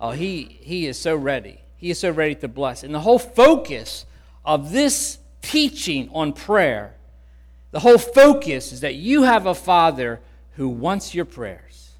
oh, 0.00 0.12
he, 0.12 0.58
he 0.60 0.86
is 0.86 0.98
so 0.98 1.16
ready. 1.16 1.60
He 1.76 1.90
is 1.90 1.98
so 1.98 2.10
ready 2.10 2.34
to 2.36 2.48
bless. 2.48 2.82
And 2.82 2.94
the 2.94 3.00
whole 3.00 3.18
focus 3.18 4.06
of 4.44 4.72
this 4.72 5.18
teaching 5.42 6.08
on 6.12 6.32
prayer, 6.32 6.94
the 7.70 7.80
whole 7.80 7.98
focus 7.98 8.72
is 8.72 8.80
that 8.80 8.94
you 8.94 9.22
have 9.22 9.46
a 9.46 9.54
Father 9.54 10.20
who 10.52 10.68
wants 10.68 11.14
your 11.14 11.24
prayers. 11.24 11.92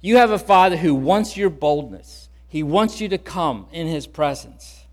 You 0.00 0.18
have 0.18 0.30
a 0.30 0.38
Father 0.38 0.76
who 0.76 0.94
wants 0.94 1.36
your 1.36 1.50
boldness. 1.50 2.28
He 2.46 2.62
wants 2.62 3.00
you 3.00 3.08
to 3.08 3.18
come 3.18 3.66
in 3.72 3.86
His 3.86 4.06
presence. 4.06 4.84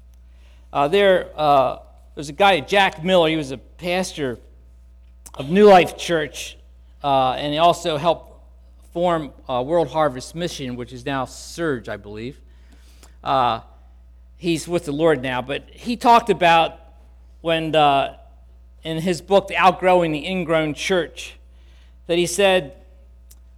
Uh, 0.72 0.88
there, 0.88 1.30
uh, 1.36 1.80
there's 2.16 2.30
a 2.30 2.34
guy, 2.34 2.60
Jack 2.62 3.04
Miller. 3.04 3.30
He 3.30 3.36
was 3.36 3.52
a 3.52 3.58
pastor 3.58 4.40
of 5.34 5.50
New 5.50 5.68
Life 5.68 5.98
Church, 5.98 6.58
uh, 7.04 7.34
and 7.34 7.52
he 7.54 7.60
also 7.60 7.98
helped 7.98 8.32
form 8.94 9.32
uh, 9.50 9.64
World 9.66 9.90
Harvest 9.90 10.34
Mission, 10.36 10.76
which 10.76 10.94
is 10.94 11.06
now 11.06 11.26
Serge, 11.26 11.90
I 11.90 11.98
believe. 11.98 12.40
Uh, 13.24 13.62
he's 14.38 14.68
with 14.68 14.86
the 14.86 14.92
Lord 14.92 15.22
now, 15.22 15.42
but 15.42 15.70
he 15.70 15.96
talked 15.98 16.30
about 16.30 16.80
when 17.42 17.76
uh, 17.76 18.18
in 18.84 18.98
his 18.98 19.22
book, 19.22 19.48
The 19.48 19.58
Outgrowing 19.58 20.12
the 20.12 20.26
Ingrown 20.26 20.74
Church, 20.74 21.38
that 22.08 22.18
he 22.18 22.26
said 22.26 22.76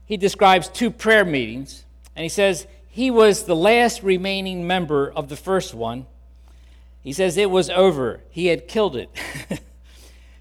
he 0.06 0.18
describes 0.18 0.68
two 0.68 0.92
prayer 0.92 1.26
meetings, 1.26 1.86
and 2.16 2.24
he 2.24 2.30
says 2.30 2.68
he 2.88 3.10
was 3.10 3.46
the 3.46 3.56
last 3.56 4.04
remaining 4.04 4.68
member 4.68 5.12
of 5.12 5.30
the 5.30 5.36
first 5.36 5.74
one. 5.74 6.06
He 7.02 7.14
says 7.14 7.38
it 7.38 7.50
was 7.50 7.70
over, 7.70 8.22
he 8.30 8.48
had 8.48 8.68
killed 8.68 8.96
it. 8.96 9.10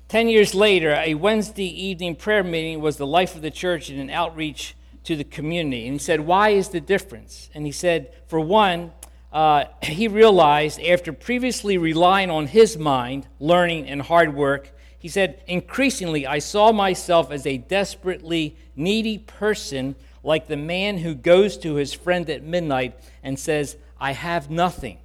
Ten 0.09 0.29
years 0.29 0.55
later, 0.55 0.95
a 0.95 1.15
Wednesday 1.15 1.65
evening 1.65 2.17
prayer 2.17 2.45
meeting 2.45 2.83
was 2.83 2.99
the 2.99 3.07
life 3.07 3.35
of 3.35 3.41
the 3.41 3.51
church 3.51 3.89
and 3.89 3.99
an 3.99 4.11
outreach 4.11 4.77
to 5.05 5.17
the 5.17 5.25
community. 5.25 5.87
And 5.87 5.95
he 5.95 5.99
said, 5.99 6.21
Why 6.21 6.51
is 6.51 6.69
the 6.69 6.81
difference? 6.81 7.49
And 7.55 7.65
he 7.65 7.73
said, 7.73 8.13
For 8.27 8.39
one, 8.39 8.93
uh, 9.33 9.65
he 9.83 10.09
realized 10.09 10.81
after 10.81 11.13
previously 11.13 11.79
relying 11.79 12.31
on 12.31 12.47
his 12.47 12.77
mind, 12.77 13.27
learning, 13.41 13.89
and 13.89 14.03
hard 14.03 14.35
work, 14.35 14.71
he 14.99 15.09
said, 15.09 15.43
Increasingly, 15.47 16.27
I 16.27 16.39
saw 16.39 16.71
myself 16.71 17.31
as 17.31 17.47
a 17.47 17.57
desperately 17.57 18.57
needy 18.77 19.19
person, 19.19 19.97
like 20.23 20.47
the 20.47 20.57
man 20.57 20.99
who 20.99 21.15
goes 21.15 21.57
to 21.59 21.75
his 21.75 21.95
friend 21.95 22.29
at 22.29 22.45
midnight 22.45 22.95
and 23.23 23.39
says, 23.39 23.77
I 23.99 24.13
have 24.13 24.51
nothing. 24.51 24.99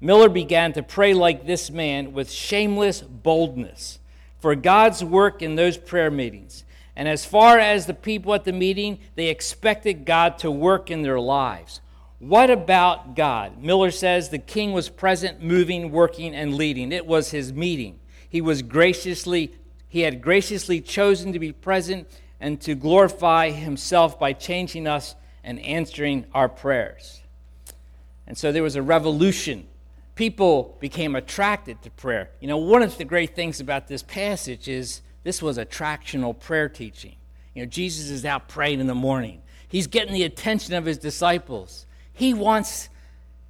Miller 0.00 0.30
began 0.30 0.72
to 0.72 0.82
pray 0.82 1.12
like 1.12 1.46
this 1.46 1.70
man 1.70 2.12
with 2.14 2.30
shameless 2.30 3.02
boldness 3.02 3.98
for 4.38 4.54
God's 4.54 5.04
work 5.04 5.42
in 5.42 5.56
those 5.56 5.76
prayer 5.76 6.10
meetings. 6.10 6.64
And 6.96 7.06
as 7.06 7.26
far 7.26 7.58
as 7.58 7.86
the 7.86 7.94
people 7.94 8.32
at 8.32 8.44
the 8.44 8.52
meeting, 8.52 8.98
they 9.14 9.28
expected 9.28 10.06
God 10.06 10.38
to 10.38 10.50
work 10.50 10.90
in 10.90 11.02
their 11.02 11.20
lives. 11.20 11.80
What 12.20 12.50
about 12.50 13.16
God? 13.16 13.60
Miller 13.62 13.90
says 13.90 14.28
the 14.28 14.38
king 14.38 14.72
was 14.72 14.88
present, 14.88 15.42
moving, 15.42 15.90
working, 15.90 16.34
and 16.34 16.54
leading. 16.54 16.92
It 16.92 17.06
was 17.06 17.30
his 17.30 17.52
meeting. 17.52 17.98
He 18.28 18.40
was 18.40 18.62
graciously 18.62 19.54
he 19.90 20.02
had 20.02 20.22
graciously 20.22 20.80
chosen 20.80 21.32
to 21.32 21.40
be 21.40 21.50
present 21.52 22.08
and 22.38 22.60
to 22.60 22.76
glorify 22.76 23.50
himself 23.50 24.20
by 24.20 24.32
changing 24.32 24.86
us 24.86 25.16
and 25.42 25.58
answering 25.60 26.26
our 26.32 26.48
prayers. 26.48 27.20
And 28.28 28.38
so 28.38 28.52
there 28.52 28.62
was 28.62 28.76
a 28.76 28.82
revolution. 28.82 29.66
People 30.14 30.76
became 30.78 31.16
attracted 31.16 31.82
to 31.82 31.90
prayer. 31.90 32.30
You 32.38 32.46
know, 32.46 32.56
one 32.56 32.82
of 32.82 32.96
the 32.98 33.04
great 33.04 33.34
things 33.34 33.58
about 33.58 33.88
this 33.88 34.04
passage 34.04 34.68
is 34.68 35.02
this 35.24 35.42
was 35.42 35.58
attractional 35.58 36.38
prayer 36.38 36.68
teaching. 36.68 37.16
You 37.52 37.62
know, 37.62 37.66
Jesus 37.66 38.10
is 38.10 38.24
out 38.24 38.46
praying 38.46 38.78
in 38.78 38.86
the 38.86 38.94
morning. 38.94 39.42
He's 39.66 39.88
getting 39.88 40.14
the 40.14 40.22
attention 40.22 40.74
of 40.74 40.84
his 40.84 40.98
disciples. 40.98 41.84
He 42.20 42.34
wants 42.34 42.88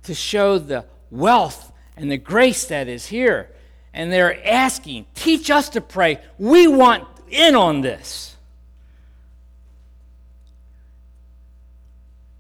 to 0.05 0.15
show 0.15 0.59
the 0.59 0.87
wealth 1.11 1.73
and 1.97 2.11
the 2.11 2.17
grace 2.17 2.65
that 2.67 2.89
is 2.89 3.07
here 3.07 3.51
and 3.93 4.13
they're 4.13 4.47
asking, 4.47 5.07
Teach 5.15 5.51
us 5.51 5.69
to 5.71 5.81
pray. 5.81 6.21
We 6.39 6.67
want 6.67 7.07
in 7.29 7.55
on 7.55 7.81
this. 7.81 8.37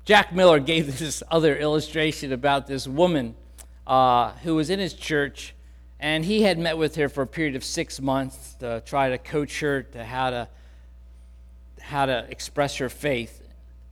Jack 0.05 0.33
Miller 0.33 0.61
gave 0.61 0.99
this 0.99 1.23
other 1.31 1.57
illustration 1.57 2.33
about 2.33 2.66
this 2.66 2.87
woman 2.87 3.35
uh, 3.87 4.33
who 4.43 4.55
was 4.55 4.71
in 4.71 4.79
his 4.79 4.95
church, 4.95 5.55
and 5.99 6.25
he 6.25 6.43
had 6.43 6.59
met 6.59 6.79
with 6.79 6.95
her 6.97 7.09
for 7.09 7.23
a 7.23 7.27
period 7.27 7.57
of 7.57 7.64
six 7.64 8.01
months 8.01 8.55
to 8.61 8.83
try 8.87 9.11
to 9.11 9.19
coach 9.19 9.61
her 9.61 9.83
to 9.83 10.05
how 10.05 10.31
to 10.31 10.49
how 11.81 12.07
to 12.07 12.27
express 12.29 12.77
her 12.77 12.88
faith, 12.88 13.43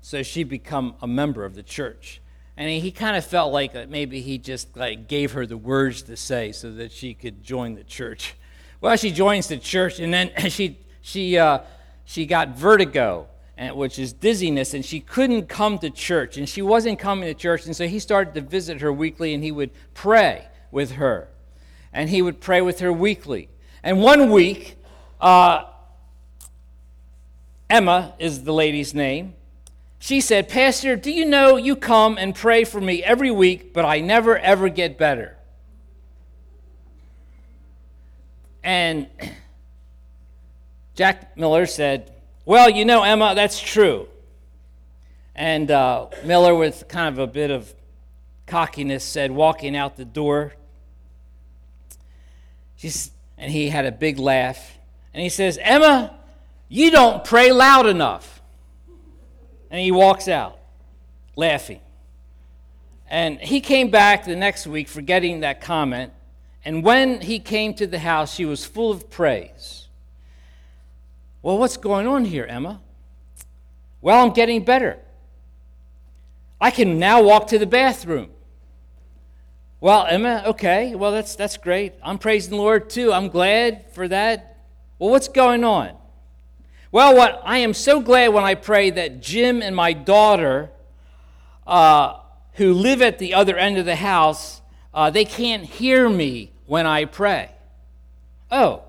so 0.02 0.22
she'd 0.22 0.48
become 0.48 0.94
a 1.02 1.06
member 1.06 1.44
of 1.44 1.54
the 1.54 1.62
church 1.62 2.20
and 2.58 2.68
he, 2.68 2.90
kind 2.90 3.16
of 3.16 3.24
felt 3.24 3.52
like 3.52 3.88
maybe 3.88 4.20
he 4.20 4.36
just 4.36 4.76
like 4.76 5.06
gave 5.06 5.32
her 5.32 5.46
the 5.46 5.56
words 5.56 6.02
to 6.02 6.16
say 6.16 6.50
so 6.50 6.72
that 6.72 6.90
she 6.90 7.14
could 7.14 7.40
join 7.40 7.76
the 7.76 7.84
church. 7.84 8.34
Well, 8.80 8.96
she 8.96 9.12
joins 9.12 9.46
the 9.46 9.58
church, 9.58 10.00
and 10.00 10.12
then 10.12 10.32
she 10.48 10.76
she 11.00 11.38
uh, 11.38 11.60
she 12.04 12.26
got 12.26 12.56
vertigo, 12.56 13.28
which 13.74 14.00
is 14.00 14.12
dizziness, 14.12 14.74
and 14.74 14.84
she 14.84 14.98
couldn't 14.98 15.46
come 15.46 15.78
to 15.78 15.88
church, 15.88 16.36
and 16.36 16.48
she 16.48 16.60
wasn't 16.60 16.98
coming 16.98 17.28
to 17.28 17.34
church, 17.34 17.64
and 17.64 17.76
so 17.76 17.86
he 17.86 18.00
started 18.00 18.34
to 18.34 18.40
visit 18.40 18.80
her 18.80 18.92
weekly, 18.92 19.34
and 19.34 19.44
he 19.44 19.52
would 19.52 19.70
pray 19.94 20.48
with 20.72 20.92
her, 20.92 21.28
and 21.92 22.10
he 22.10 22.20
would 22.22 22.40
pray 22.40 22.60
with 22.60 22.80
her 22.80 22.92
weekly. 22.92 23.48
And 23.84 24.02
one 24.02 24.32
week, 24.32 24.76
uh, 25.20 25.64
Emma 27.70 28.14
is 28.18 28.42
the 28.42 28.52
lady's 28.52 28.94
name. 28.94 29.34
She 29.98 30.20
said, 30.20 30.48
Pastor, 30.48 30.96
do 30.96 31.10
you 31.10 31.24
know 31.24 31.56
you 31.56 31.74
come 31.74 32.18
and 32.18 32.34
pray 32.34 32.64
for 32.64 32.80
me 32.80 33.02
every 33.02 33.30
week, 33.30 33.72
but 33.72 33.84
I 33.84 34.00
never 34.00 34.38
ever 34.38 34.68
get 34.68 34.96
better? 34.96 35.36
And 38.62 39.08
Jack 40.94 41.36
Miller 41.36 41.66
said, 41.66 42.12
Well, 42.44 42.70
you 42.70 42.84
know, 42.84 43.02
Emma, 43.02 43.34
that's 43.34 43.60
true. 43.60 44.08
And 45.34 45.70
uh, 45.70 46.08
Miller, 46.24 46.54
with 46.54 46.88
kind 46.88 47.08
of 47.08 47.18
a 47.18 47.26
bit 47.26 47.50
of 47.50 47.72
cockiness, 48.46 49.04
said, 49.04 49.30
walking 49.30 49.76
out 49.76 49.96
the 49.96 50.04
door, 50.04 50.54
She's, 52.78 53.10
and 53.36 53.50
he 53.50 53.68
had 53.68 53.86
a 53.86 53.92
big 53.92 54.18
laugh. 54.18 54.78
And 55.12 55.20
he 55.20 55.28
says, 55.28 55.58
Emma, 55.60 56.16
you 56.68 56.90
don't 56.92 57.24
pray 57.24 57.50
loud 57.50 57.86
enough. 57.86 58.37
And 59.70 59.80
he 59.80 59.90
walks 59.90 60.28
out 60.28 60.58
laughing. 61.36 61.80
And 63.08 63.40
he 63.40 63.60
came 63.60 63.90
back 63.90 64.24
the 64.24 64.36
next 64.36 64.66
week 64.66 64.88
forgetting 64.88 65.40
that 65.40 65.60
comment. 65.60 66.12
And 66.64 66.82
when 66.82 67.20
he 67.20 67.38
came 67.38 67.74
to 67.74 67.86
the 67.86 67.98
house, 67.98 68.34
she 68.34 68.44
was 68.44 68.64
full 68.64 68.90
of 68.90 69.08
praise. 69.08 69.88
Well, 71.42 71.58
what's 71.58 71.76
going 71.76 72.06
on 72.06 72.24
here, 72.24 72.44
Emma? 72.44 72.80
Well, 74.00 74.22
I'm 74.22 74.32
getting 74.32 74.64
better. 74.64 74.98
I 76.60 76.70
can 76.70 76.98
now 76.98 77.22
walk 77.22 77.48
to 77.48 77.58
the 77.58 77.66
bathroom. 77.66 78.30
Well, 79.80 80.06
Emma, 80.06 80.42
okay, 80.46 80.96
well, 80.96 81.12
that's, 81.12 81.36
that's 81.36 81.56
great. 81.56 81.94
I'm 82.02 82.18
praising 82.18 82.50
the 82.50 82.56
Lord 82.56 82.90
too. 82.90 83.12
I'm 83.12 83.28
glad 83.28 83.92
for 83.92 84.08
that. 84.08 84.58
Well, 84.98 85.10
what's 85.10 85.28
going 85.28 85.62
on? 85.62 85.96
Well, 86.90 87.14
what 87.14 87.42
I 87.44 87.58
am 87.58 87.74
so 87.74 88.00
glad 88.00 88.28
when 88.28 88.44
I 88.44 88.54
pray 88.54 88.88
that 88.90 89.20
Jim 89.20 89.60
and 89.60 89.76
my 89.76 89.92
daughter, 89.92 90.70
uh, 91.66 92.20
who 92.54 92.72
live 92.72 93.02
at 93.02 93.18
the 93.18 93.34
other 93.34 93.56
end 93.56 93.76
of 93.76 93.84
the 93.84 93.96
house, 93.96 94.62
uh, 94.94 95.10
they 95.10 95.26
can't 95.26 95.64
hear 95.64 96.08
me 96.08 96.50
when 96.66 96.86
I 96.86 97.04
pray. 97.04 97.50
Oh, 98.50 98.84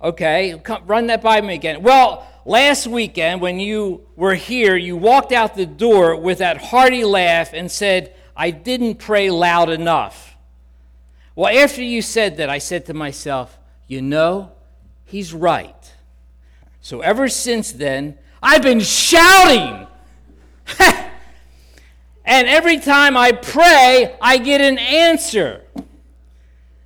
okay, 0.00 0.58
Come, 0.64 0.86
run 0.86 1.08
that 1.08 1.22
by 1.22 1.42
me 1.42 1.54
again. 1.54 1.82
Well, 1.82 2.26
last 2.46 2.86
weekend 2.86 3.42
when 3.42 3.60
you 3.60 4.06
were 4.16 4.34
here, 4.34 4.74
you 4.74 4.96
walked 4.96 5.32
out 5.32 5.56
the 5.56 5.66
door 5.66 6.16
with 6.16 6.38
that 6.38 6.56
hearty 6.56 7.04
laugh 7.04 7.52
and 7.52 7.70
said, 7.70 8.14
I 8.34 8.50
didn't 8.50 8.94
pray 8.94 9.30
loud 9.30 9.68
enough. 9.68 10.36
Well, 11.36 11.54
after 11.54 11.82
you 11.82 12.00
said 12.00 12.38
that, 12.38 12.48
I 12.48 12.58
said 12.58 12.86
to 12.86 12.94
myself, 12.94 13.58
you 13.86 14.00
know, 14.00 14.52
he's 15.04 15.34
right. 15.34 15.74
So 16.88 17.02
ever 17.02 17.28
since 17.28 17.70
then, 17.70 18.16
I've 18.42 18.62
been 18.62 18.80
shouting. 18.80 19.86
and 22.24 22.48
every 22.48 22.78
time 22.78 23.14
I 23.14 23.32
pray, 23.32 24.16
I 24.22 24.38
get 24.38 24.62
an 24.62 24.78
answer. 24.78 25.64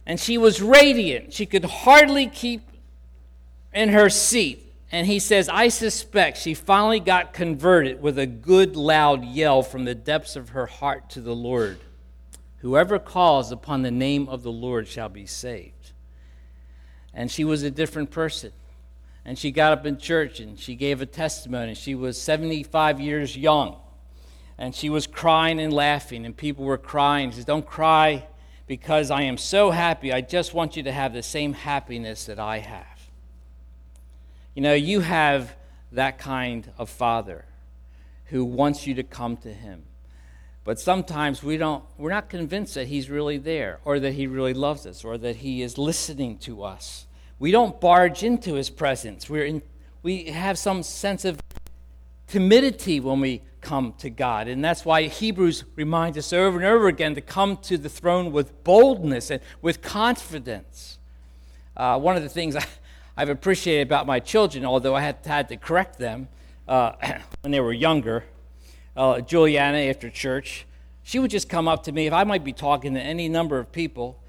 And 0.05 0.19
she 0.19 0.39
was 0.39 0.61
radiant. 0.61 1.33
She 1.33 1.47
could 1.47 1.65
hardly 1.65 2.27
keep 2.27 2.63
in 3.73 3.91
her 3.91 4.11
seat. 4.11 4.75
And 4.91 5.07
he 5.07 5.21
says, 5.21 5.49
I 5.49 5.69
suspect 5.69 6.37
she 6.37 6.53
finally 6.53 6.99
got 6.99 7.33
converted 7.33 8.03
with 8.03 8.19
a 8.19 8.27
good 8.27 8.75
loud 8.75 9.25
yell 9.25 9.63
from 9.63 9.85
the 9.85 9.95
depths 9.95 10.35
of 10.35 10.49
her 10.49 10.67
heart 10.67 11.11
to 11.11 11.21
the 11.21 11.37
Lord. 11.37 11.79
Whoever 12.57 12.99
calls 12.99 13.53
upon 13.53 13.83
the 13.83 13.93
name 13.93 14.29
of 14.29 14.43
the 14.43 14.51
Lord 14.51 14.89
shall 14.89 15.09
be 15.09 15.27
saved. 15.27 15.93
And 17.15 17.31
she 17.31 17.45
was 17.45 17.63
a 17.63 17.71
different 17.71 18.11
person 18.11 18.51
and 19.25 19.39
she 19.39 19.51
got 19.51 19.73
up 19.73 19.87
in 19.87 19.99
church 19.99 20.41
and 20.41 20.59
she 20.59 20.75
gave 20.75 21.01
a 21.01 21.07
testimony. 21.07 21.75
She 21.75 21.95
was 21.95 22.21
75 22.21 23.01
years 23.01 23.37
young 23.37 23.77
and 24.59 24.75
she 24.75 24.91
was 24.91 25.07
crying 25.07 25.61
and 25.61 25.73
laughing, 25.73 26.25
and 26.25 26.37
people 26.37 26.65
were 26.65 26.79
crying. 26.79 27.31
She 27.31 27.39
said, 27.39 27.47
Don't 27.47 27.67
cry 27.67 28.27
because 28.67 29.11
I 29.11 29.23
am 29.23 29.37
so 29.37 29.71
happy. 29.71 30.13
I 30.13 30.21
just 30.21 30.55
want 30.55 30.77
you 30.77 30.85
to 30.85 30.93
have 30.93 31.13
the 31.13 31.23
same 31.23 31.53
happiness 31.53 32.27
that 32.27 32.39
I 32.39 32.59
have. 32.59 33.09
You 34.55 34.63
know, 34.63 34.75
you 34.75 35.01
have 35.01 35.57
that 35.91 36.19
kind 36.19 36.71
of 36.79 36.89
father 36.89 37.45
who 38.27 38.45
wants 38.45 38.87
you 38.87 38.95
to 38.95 39.03
come 39.03 39.37
to 39.39 39.53
him. 39.53 39.83
But 40.65 40.79
sometimes 40.79 41.43
we 41.43 41.57
don't, 41.57 41.83
we're 41.99 42.11
not 42.11 42.29
convinced 42.29 42.75
that 42.75 42.87
he's 42.87 43.11
really 43.11 43.39
there 43.39 43.81
or 43.85 43.99
that 43.99 44.13
he 44.13 44.27
really 44.27 44.55
loves 44.55 44.87
us 44.87 45.03
or 45.05 45.19
that 45.19 45.37
he 45.37 45.61
is 45.61 45.77
listening 45.77 46.39
to 46.39 46.63
us. 46.63 47.07
We 47.43 47.51
don't 47.51 47.81
barge 47.81 48.23
into 48.23 48.55
his 48.55 48.71
presence. 48.71 49.29
We're 49.29 49.47
in, 49.47 49.63
we 50.05 50.27
have 50.27 50.57
some 50.57 50.85
sense 50.85 51.25
of 51.25 51.41
timidity 52.29 53.01
when 53.01 53.19
we 53.19 53.43
come 53.61 53.95
to 53.99 54.11
God. 54.11 54.47
And 54.47 54.65
that's 54.65 54.85
why 54.85 55.09
Hebrews 55.09 55.65
reminds 55.75 56.17
us 56.17 56.33
over 56.33 56.59
and 56.59 56.65
over 56.65 56.87
again 56.87 57.17
to 57.17 57.21
come 57.21 57.57
to 57.63 57.77
the 57.77 57.89
throne 57.89 58.31
with 58.31 58.63
boldness 58.63 59.33
and 59.33 59.43
with 59.61 59.83
confidence. 59.83 61.01
Uh, 61.77 61.99
one 61.99 62.17
of 62.17 62.23
the 62.23 62.29
things 62.29 62.55
I, 62.57 62.65
have 63.17 63.29
appreciated 63.29 63.89
about 63.89 64.07
my 64.07 64.21
children, 64.21 64.65
although 64.65 64.95
I 64.95 65.01
had, 65.01 65.17
had 65.27 65.49
to 65.49 65.57
correct 65.57 65.99
them 65.99 66.29
uh, 66.69 66.93
when 67.41 67.51
they 67.51 67.59
were 67.59 67.73
younger, 67.73 68.23
uh, 68.97 69.21
Juliana, 69.21 69.79
after 69.79 70.09
church, 70.11 70.65
she 71.03 71.19
would 71.19 71.33
just 71.33 71.49
come 71.49 71.67
up 71.67 71.83
to 71.83 71.91
me 71.91 72.07
if 72.07 72.13
I 72.13 72.23
might 72.23 72.45
be 72.45 72.53
talking 72.53 72.95
to 72.95 73.01
any 73.01 73.29
number 73.29 73.59
of 73.59 73.73
people 73.73 74.22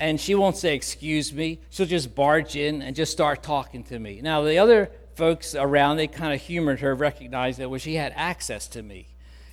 and 0.00 0.18
she 0.18 0.34
won't 0.34 0.56
say, 0.56 0.74
Excuse 0.74 1.32
me. 1.32 1.60
She'll 1.68 1.86
just 1.86 2.14
barge 2.14 2.56
in 2.56 2.82
and 2.82 2.96
just 2.96 3.12
start 3.12 3.42
talking 3.42 3.84
to 3.84 3.98
me. 3.98 4.20
Now, 4.22 4.42
the 4.42 4.58
other 4.58 4.90
folks 5.14 5.54
around, 5.54 5.98
they 5.98 6.06
kind 6.06 6.32
of 6.32 6.40
humored 6.40 6.80
her, 6.80 6.94
recognized 6.94 7.58
that 7.58 7.68
well, 7.68 7.78
she 7.78 7.94
had 7.94 8.12
access 8.16 8.66
to 8.68 8.82
me, 8.82 9.06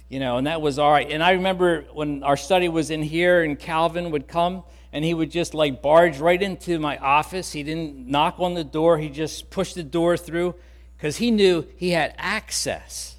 you 0.08 0.22
know, 0.22 0.38
and 0.38 0.48
that 0.48 0.62
was 0.62 0.80
all 0.80 0.90
right. 0.90 1.12
And 1.12 1.22
I 1.22 1.32
remember 1.32 1.82
when 1.92 2.24
our 2.24 2.38
study 2.38 2.70
was 2.70 2.90
in 2.90 3.04
here, 3.04 3.44
and 3.44 3.60
Calvin 3.60 4.10
would 4.12 4.30
come, 4.30 4.64
and 4.94 5.04
he 5.04 5.14
would 5.14 5.30
just 5.30 5.54
like 5.54 5.82
barge 5.82 6.20
right 6.20 6.42
into 6.42 6.80
my 6.80 6.98
office. 6.98 7.52
He 7.52 7.64
didn't 7.64 8.08
knock 8.08 8.40
on 8.40 8.54
the 8.54 8.64
door, 8.64 8.98
he 8.98 9.10
just 9.10 9.50
pushed 9.50 9.76
the 9.76 9.84
door 9.84 10.16
through 10.16 10.56
because 10.96 11.18
he 11.18 11.30
knew 11.30 11.68
he 11.76 11.92
had 11.92 12.16
access. 12.18 13.18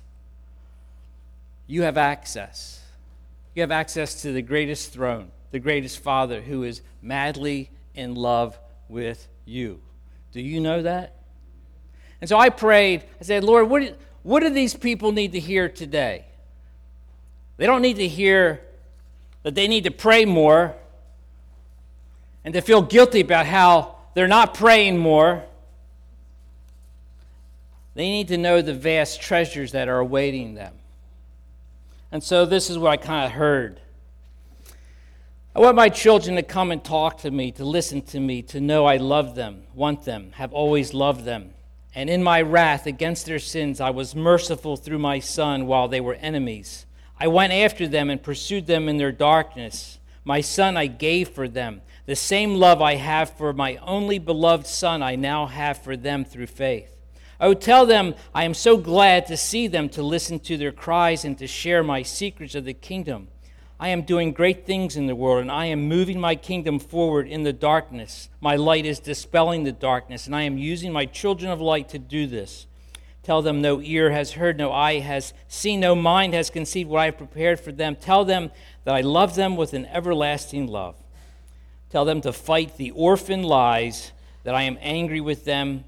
You 1.67 1.83
have 1.83 1.99
access. 1.99 2.83
You 3.55 3.61
have 3.61 3.71
access 3.71 4.23
to 4.23 4.33
the 4.33 4.41
greatest 4.41 4.93
throne, 4.93 5.31
the 5.51 5.59
greatest 5.59 6.01
Father 6.01 6.41
who 6.41 6.63
is 6.63 6.83
madly 7.03 7.71
in 7.95 8.15
love 8.15 8.59
with 8.89 9.29
you. 9.45 9.81
Do 10.33 10.41
you 10.41 10.61
know 10.61 10.83
that? 10.83 11.17
And 12.21 12.29
so 12.29 12.39
I 12.39 12.51
prayed. 12.51 13.05
I 13.21 13.25
said, 13.25 13.45
Lord, 13.45 13.69
what 13.69 13.83
do, 13.83 13.95
what 14.23 14.41
do 14.41 14.51
these 14.51 14.75
people 14.75 15.13
need 15.13 15.33
to 15.33 15.41
hear 15.41 15.69
today? 15.69 16.27
They 17.57 17.67
don't 17.67 17.83
need 17.83 17.97
to 17.97 18.09
hear 18.09 18.61
that 19.43 19.55
they 19.55 19.69
need 19.69 19.85
to 19.85 19.91
pray 19.91 20.25
more 20.25 20.75
and 22.45 22.55
to 22.55 22.61
feel 22.61 22.83
guilty 22.83 23.21
about 23.21 23.47
how 23.47 23.97
they're 24.15 24.29
not 24.29 24.55
praying 24.55 24.99
more. 24.99 25.45
They 27.95 28.09
need 28.09 28.29
to 28.29 28.37
know 28.37 28.63
the 28.63 28.75
vast 28.75 29.21
treasures 29.21 29.73
that 29.73 29.89
are 29.89 29.99
awaiting 29.99 30.55
them. 30.55 30.75
And 32.13 32.23
so 32.23 32.47
this 32.47 32.71
is 32.71 32.79
what 32.79 32.91
I 32.91 32.97
kind 32.97 33.27
of 33.27 33.33
heard. 33.33 33.81
I 35.59 35.61
want 35.61 35.75
my 35.75 35.89
children 35.89 36.37
to 36.37 36.45
come 36.45 36.71
and 36.71 36.85
talk 36.85 37.19
to 37.23 37.33
me, 37.33 37.51
to 37.51 37.65
listen 37.65 38.01
to 38.03 38.21
me, 38.21 38.43
to 38.43 38.61
know 38.61 38.87
I 38.87 38.99
love 38.99 39.35
them, 39.35 39.65
want 39.75 40.05
them, 40.05 40.31
have 40.37 40.53
always 40.53 40.95
loved 40.95 41.25
them. 41.25 41.51
And 41.97 42.09
in 42.09 42.23
my 42.23 42.43
wrath 42.43 42.87
against 42.87 43.27
their 43.27 43.41
sins, 43.41 43.81
I 43.81 43.91
was 43.91 44.15
merciful 44.15 44.77
through 44.77 45.01
my 45.01 45.19
Son 45.19 45.67
while 45.67 45.89
they 45.89 46.01
were 46.01 46.15
enemies. 46.15 46.87
I 47.19 47.27
went 47.27 47.53
after 47.53 47.89
them 47.89 48.09
and 48.09 48.23
pursued 48.23 48.69
them 48.69 48.89
in 48.89 48.99
their 48.99 49.11
darkness. 49.11 49.99
My 50.25 50.43
Son 50.43 50.77
I 50.77 50.87
gave 50.87 51.31
for 51.31 51.49
them. 51.49 51.83
The 52.07 52.15
same 52.15 52.55
love 52.55 52.81
I 52.81 52.95
have 52.95 53.31
for 53.31 53.53
my 53.53 53.79
only 53.79 54.21
beloved 54.21 54.65
Son, 54.65 55.03
I 55.03 55.17
now 55.17 55.47
have 55.47 55.83
for 55.83 55.97
them 55.97 56.25
through 56.25 56.47
faith. 56.47 56.95
I 57.41 57.49
would 57.49 57.61
tell 57.61 57.85
them 57.85 58.15
I 58.33 58.45
am 58.45 58.55
so 58.55 58.77
glad 58.77 59.27
to 59.27 59.37
see 59.37 59.67
them, 59.67 59.89
to 59.89 60.05
listen 60.05 60.39
to 60.39 60.57
their 60.57 60.71
cries, 60.71 61.25
and 61.25 61.37
to 61.39 61.49
share 61.49 61.83
my 61.83 62.05
secrets 62.05 62.55
of 62.55 62.65
the 62.65 62.75
kingdom. 62.75 63.27
I 63.81 63.91
am 63.91 64.03
doing 64.03 64.33
great 64.33 64.67
things 64.67 64.97
in 64.97 65.07
the 65.07 65.15
world, 65.15 65.41
and 65.41 65.53
I 65.53 65.67
am 65.67 65.87
moving 65.87 66.21
my 66.21 66.35
kingdom 66.35 66.81
forward 66.81 67.29
in 67.29 67.45
the 67.45 67.53
darkness. 67.53 68.29
My 68.41 68.57
light 68.57 68.85
is 68.85 68.99
dispelling 68.99 69.63
the 69.63 69.71
darkness, 69.71 70.27
and 70.27 70.35
I 70.35 70.43
am 70.43 70.59
using 70.59 70.93
my 70.93 71.07
children 71.07 71.49
of 71.51 71.61
light 71.61 71.89
to 71.91 71.99
do 71.99 72.27
this. 72.27 72.67
Tell 73.23 73.41
them 73.41 73.61
no 73.61 73.81
ear 73.81 74.11
has 74.11 74.33
heard, 74.33 74.59
no 74.59 74.73
eye 74.73 74.99
has 74.99 75.33
seen, 75.47 75.79
no 75.79 75.95
mind 75.95 76.35
has 76.35 76.51
conceived 76.51 76.91
what 76.91 77.01
I 77.01 77.05
have 77.07 77.19
prepared 77.19 77.61
for 77.61 77.71
them. 77.71 77.95
Tell 77.95 78.25
them 78.25 78.51
that 78.83 78.97
I 78.97 79.01
love 79.01 79.37
them 79.37 79.55
with 79.55 79.75
an 79.75 79.87
everlasting 79.87 80.67
love. 80.67 80.97
Tell 81.89 82.05
them 82.05 82.21
to 82.23 82.33
fight 82.33 82.79
the 82.79 82.91
orphan 82.91 83.45
lies, 83.45 84.11
that 84.43 84.57
I 84.57 84.63
am 84.63 84.79
angry 84.81 85.21
with 85.21 85.45
them, 85.45 85.85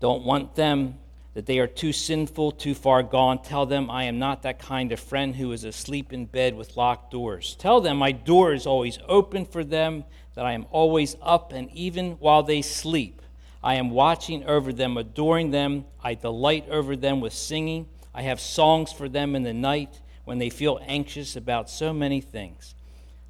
don't 0.00 0.24
want 0.24 0.54
them, 0.54 0.98
that 1.34 1.46
they 1.46 1.58
are 1.58 1.66
too 1.66 1.92
sinful, 1.92 2.52
too 2.52 2.74
far 2.74 3.02
gone. 3.02 3.42
Tell 3.42 3.64
them 3.64 3.90
I 3.90 4.04
am 4.04 4.18
not 4.18 4.42
that 4.42 4.58
kind 4.58 4.92
of 4.92 5.00
friend 5.00 5.34
who 5.34 5.52
is 5.52 5.64
asleep 5.64 6.12
in 6.12 6.26
bed 6.26 6.54
with 6.54 6.76
locked 6.76 7.10
doors. 7.10 7.56
Tell 7.58 7.80
them 7.80 7.96
my 7.96 8.12
door 8.12 8.52
is 8.52 8.66
always 8.66 8.98
open 9.08 9.46
for 9.46 9.64
them, 9.64 10.04
that 10.34 10.44
I 10.44 10.52
am 10.52 10.66
always 10.70 11.16
up, 11.22 11.52
and 11.52 11.70
even 11.72 12.12
while 12.12 12.42
they 12.42 12.62
sleep, 12.62 13.22
I 13.62 13.74
am 13.74 13.90
watching 13.90 14.44
over 14.44 14.72
them, 14.72 14.96
adoring 14.96 15.50
them. 15.50 15.84
I 16.02 16.14
delight 16.14 16.68
over 16.68 16.96
them 16.96 17.20
with 17.20 17.32
singing. 17.32 17.86
I 18.14 18.22
have 18.22 18.40
songs 18.40 18.92
for 18.92 19.08
them 19.08 19.34
in 19.36 19.42
the 19.42 19.54
night 19.54 20.00
when 20.24 20.38
they 20.38 20.50
feel 20.50 20.80
anxious 20.86 21.36
about 21.36 21.70
so 21.70 21.92
many 21.92 22.20
things. 22.20 22.74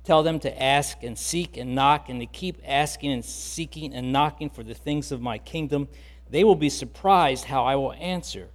Tell 0.05 0.23
them 0.25 0.41
to 0.41 0.63
ask 0.63 1.03
and 1.03 1.17
seek 1.17 1.57
and 1.57 1.75
knock, 1.75 2.09
and 2.09 2.19
to 2.21 2.27
keep 2.27 2.61
asking 2.67 3.13
and 3.13 3.25
seeking 3.25 3.95
and 3.95 4.13
knocking 4.13 4.51
for 4.51 4.65
the 4.65 4.75
things 4.75 5.13
of 5.13 5.21
my 5.21 5.39
kingdom 5.39 5.89
they 6.33 6.45
will 6.45 6.57
be 6.57 6.71
surprised 6.71 7.45
how 7.45 7.65
I 7.65 7.77
will 7.77 7.93
answer. 7.93 8.49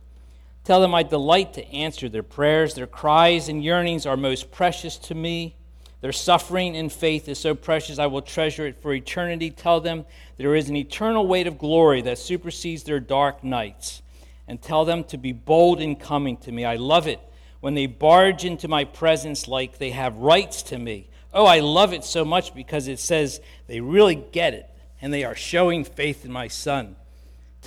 Tell 0.63 0.82
them 0.82 0.96
I 0.96 1.04
delight 1.04 1.54
to 1.54 1.66
answer 1.72 2.10
their 2.10 2.24
prayers. 2.24 2.74
Their 2.74 2.88
cries 2.88 3.50
and 3.50 3.63
yearnings 3.63 4.08
are 4.08 4.18
most 4.18 4.52
precious 4.52 4.98
to 4.98 5.16
me. 5.16 5.56
Their 6.02 6.12
suffering 6.12 6.76
and 6.76 6.92
faith 6.92 7.30
is 7.30 7.38
so 7.38 7.54
precious, 7.54 8.00
I 8.00 8.08
will 8.08 8.24
treasure 8.24 8.66
it 8.66 8.82
for 8.82 8.94
eternity. 8.94 9.52
Tell 9.52 9.80
them 9.80 10.06
there 10.38 10.56
is 10.56 10.70
an 10.70 10.76
eternal 10.76 11.28
weight 11.28 11.46
of 11.46 11.60
glory 11.60 12.02
that 12.02 12.18
supersedes 12.18 12.84
their 12.84 13.00
dark 13.00 13.44
nights. 13.44 14.02
And 14.48 14.60
tell 14.60 14.84
them 14.84 15.04
to 15.06 15.18
be 15.18 15.32
bold 15.32 15.80
in 15.80 15.98
coming 15.98 16.38
to 16.38 16.52
me. 16.52 16.66
I 16.66 16.78
love 16.78 17.06
it 17.06 17.20
when 17.60 17.76
they 17.76 17.86
barge 17.86 18.44
into 18.44 18.68
my 18.68 18.86
presence 18.86 19.48
like 19.48 19.78
they 19.78 19.92
have 19.92 20.16
rights 20.18 20.63
to 20.63 20.80
me. 20.80 21.10
Oh, 21.32 21.46
I 21.46 21.60
love 21.60 21.94
it 21.94 22.04
so 22.04 22.26
much 22.26 22.56
because 22.56 22.88
it 22.88 22.98
says 22.98 23.40
they 23.68 23.82
really 23.82 24.16
get 24.16 24.56
it 24.56 24.68
and 25.00 25.13
they 25.13 25.24
are 25.24 25.36
showing 25.36 25.84
faith 25.84 26.26
in 26.26 26.32
my 26.32 26.48
Son. 26.48 26.96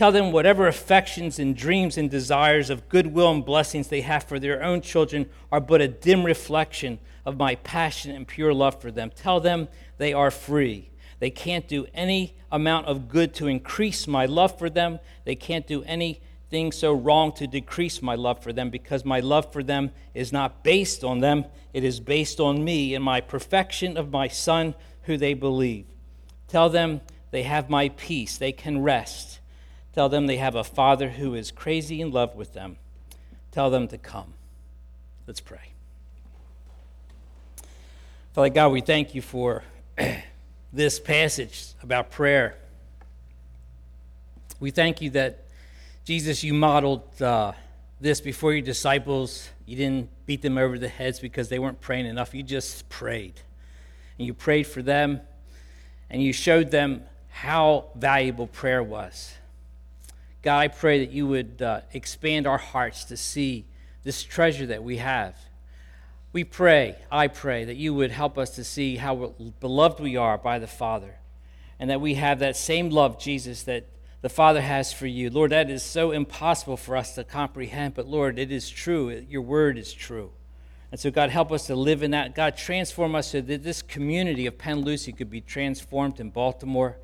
Tell 0.00 0.12
them 0.12 0.32
whatever 0.32 0.66
affections 0.66 1.38
and 1.38 1.54
dreams 1.54 1.98
and 1.98 2.08
desires 2.08 2.70
of 2.70 2.88
goodwill 2.88 3.30
and 3.32 3.44
blessings 3.44 3.88
they 3.88 4.00
have 4.00 4.24
for 4.24 4.38
their 4.38 4.62
own 4.62 4.80
children 4.80 5.28
are 5.52 5.60
but 5.60 5.82
a 5.82 5.88
dim 5.88 6.24
reflection 6.24 6.98
of 7.26 7.36
my 7.36 7.56
passion 7.56 8.10
and 8.10 8.26
pure 8.26 8.54
love 8.54 8.80
for 8.80 8.90
them. 8.90 9.10
Tell 9.14 9.40
them 9.40 9.68
they 9.98 10.14
are 10.14 10.30
free. 10.30 10.88
They 11.18 11.28
can't 11.28 11.68
do 11.68 11.86
any 11.92 12.34
amount 12.50 12.86
of 12.86 13.08
good 13.08 13.34
to 13.34 13.46
increase 13.46 14.06
my 14.06 14.24
love 14.24 14.58
for 14.58 14.70
them. 14.70 15.00
They 15.26 15.34
can't 15.34 15.66
do 15.66 15.82
anything 15.82 16.72
so 16.72 16.94
wrong 16.94 17.34
to 17.34 17.46
decrease 17.46 18.00
my 18.00 18.14
love 18.14 18.42
for 18.42 18.54
them 18.54 18.70
because 18.70 19.04
my 19.04 19.20
love 19.20 19.52
for 19.52 19.62
them 19.62 19.90
is 20.14 20.32
not 20.32 20.64
based 20.64 21.04
on 21.04 21.18
them. 21.18 21.44
It 21.74 21.84
is 21.84 22.00
based 22.00 22.40
on 22.40 22.64
me 22.64 22.94
and 22.94 23.04
my 23.04 23.20
perfection 23.20 23.98
of 23.98 24.10
my 24.10 24.28
Son 24.28 24.74
who 25.02 25.18
they 25.18 25.34
believe. 25.34 25.84
Tell 26.48 26.70
them 26.70 27.02
they 27.32 27.42
have 27.42 27.68
my 27.68 27.90
peace. 27.90 28.38
They 28.38 28.52
can 28.52 28.80
rest. 28.80 29.39
Tell 29.92 30.08
them 30.08 30.26
they 30.26 30.36
have 30.36 30.54
a 30.54 30.64
Father 30.64 31.10
who 31.10 31.34
is 31.34 31.50
crazy 31.50 32.00
in 32.00 32.12
love 32.12 32.36
with 32.36 32.54
them. 32.54 32.76
Tell 33.50 33.70
them 33.70 33.88
to 33.88 33.98
come. 33.98 34.34
Let's 35.26 35.40
pray. 35.40 35.72
Father 38.32 38.50
God, 38.50 38.68
we 38.68 38.80
thank 38.80 39.14
you 39.14 39.22
for 39.22 39.64
this 40.72 41.00
passage 41.00 41.74
about 41.82 42.12
prayer. 42.12 42.56
We 44.60 44.70
thank 44.70 45.02
you 45.02 45.10
that, 45.10 45.44
Jesus, 46.04 46.44
you 46.44 46.54
modeled 46.54 47.20
uh, 47.20 47.52
this 48.00 48.20
before 48.20 48.52
your 48.52 48.62
disciples. 48.62 49.48
You 49.66 49.76
didn't 49.76 50.10
beat 50.26 50.42
them 50.42 50.56
over 50.56 50.78
the 50.78 50.88
heads 50.88 51.18
because 51.18 51.48
they 51.48 51.58
weren't 51.58 51.80
praying 51.80 52.06
enough. 52.06 52.32
You 52.32 52.44
just 52.44 52.88
prayed. 52.88 53.40
And 54.18 54.26
you 54.26 54.34
prayed 54.34 54.64
for 54.64 54.82
them, 54.82 55.20
and 56.08 56.22
you 56.22 56.32
showed 56.32 56.70
them 56.70 57.02
how 57.30 57.86
valuable 57.96 58.46
prayer 58.46 58.82
was 58.82 59.34
God, 60.42 60.58
I 60.58 60.68
pray 60.68 61.04
that 61.04 61.12
you 61.12 61.26
would 61.26 61.60
uh, 61.60 61.82
expand 61.92 62.46
our 62.46 62.58
hearts 62.58 63.04
to 63.06 63.16
see 63.16 63.66
this 64.02 64.22
treasure 64.22 64.66
that 64.66 64.82
we 64.82 64.96
have. 64.96 65.36
We 66.32 66.44
pray, 66.44 66.96
I 67.10 67.26
pray, 67.26 67.64
that 67.64 67.76
you 67.76 67.92
would 67.94 68.10
help 68.10 68.38
us 68.38 68.50
to 68.50 68.64
see 68.64 68.96
how 68.96 69.34
beloved 69.60 70.00
we 70.00 70.16
are 70.16 70.38
by 70.38 70.58
the 70.58 70.66
Father, 70.66 71.16
and 71.78 71.90
that 71.90 72.00
we 72.00 72.14
have 72.14 72.38
that 72.38 72.56
same 72.56 72.88
love, 72.88 73.18
Jesus, 73.18 73.64
that 73.64 73.86
the 74.22 74.28
Father 74.28 74.60
has 74.60 74.92
for 74.92 75.06
you. 75.06 75.28
Lord, 75.28 75.50
that 75.50 75.68
is 75.68 75.82
so 75.82 76.12
impossible 76.12 76.76
for 76.76 76.96
us 76.96 77.14
to 77.16 77.24
comprehend, 77.24 77.94
but 77.94 78.06
Lord, 78.06 78.38
it 78.38 78.52
is 78.52 78.70
true. 78.70 79.10
Your 79.28 79.42
word 79.42 79.76
is 79.76 79.92
true. 79.92 80.30
And 80.90 80.98
so, 80.98 81.10
God, 81.10 81.30
help 81.30 81.52
us 81.52 81.66
to 81.66 81.76
live 81.76 82.02
in 82.02 82.10
that. 82.12 82.34
God, 82.34 82.56
transform 82.56 83.14
us 83.14 83.28
so 83.28 83.40
that 83.40 83.62
this 83.62 83.82
community 83.82 84.46
of 84.46 84.58
Penn 84.58 84.80
Lucy 84.80 85.12
could 85.12 85.30
be 85.30 85.40
transformed 85.40 86.18
in 86.18 86.30
Baltimore 86.30 86.96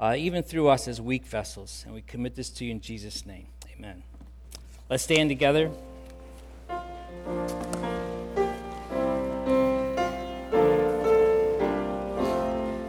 uh, 0.00 0.14
even 0.16 0.42
through 0.42 0.68
us 0.68 0.88
as 0.88 1.00
weak 1.00 1.26
vessels. 1.26 1.82
And 1.84 1.94
we 1.94 2.00
commit 2.00 2.34
this 2.34 2.48
to 2.50 2.64
you 2.64 2.70
in 2.70 2.80
Jesus' 2.80 3.26
name. 3.26 3.46
Amen. 3.76 4.02
Let's 4.88 5.04
stand 5.04 5.28
together. 5.28 5.70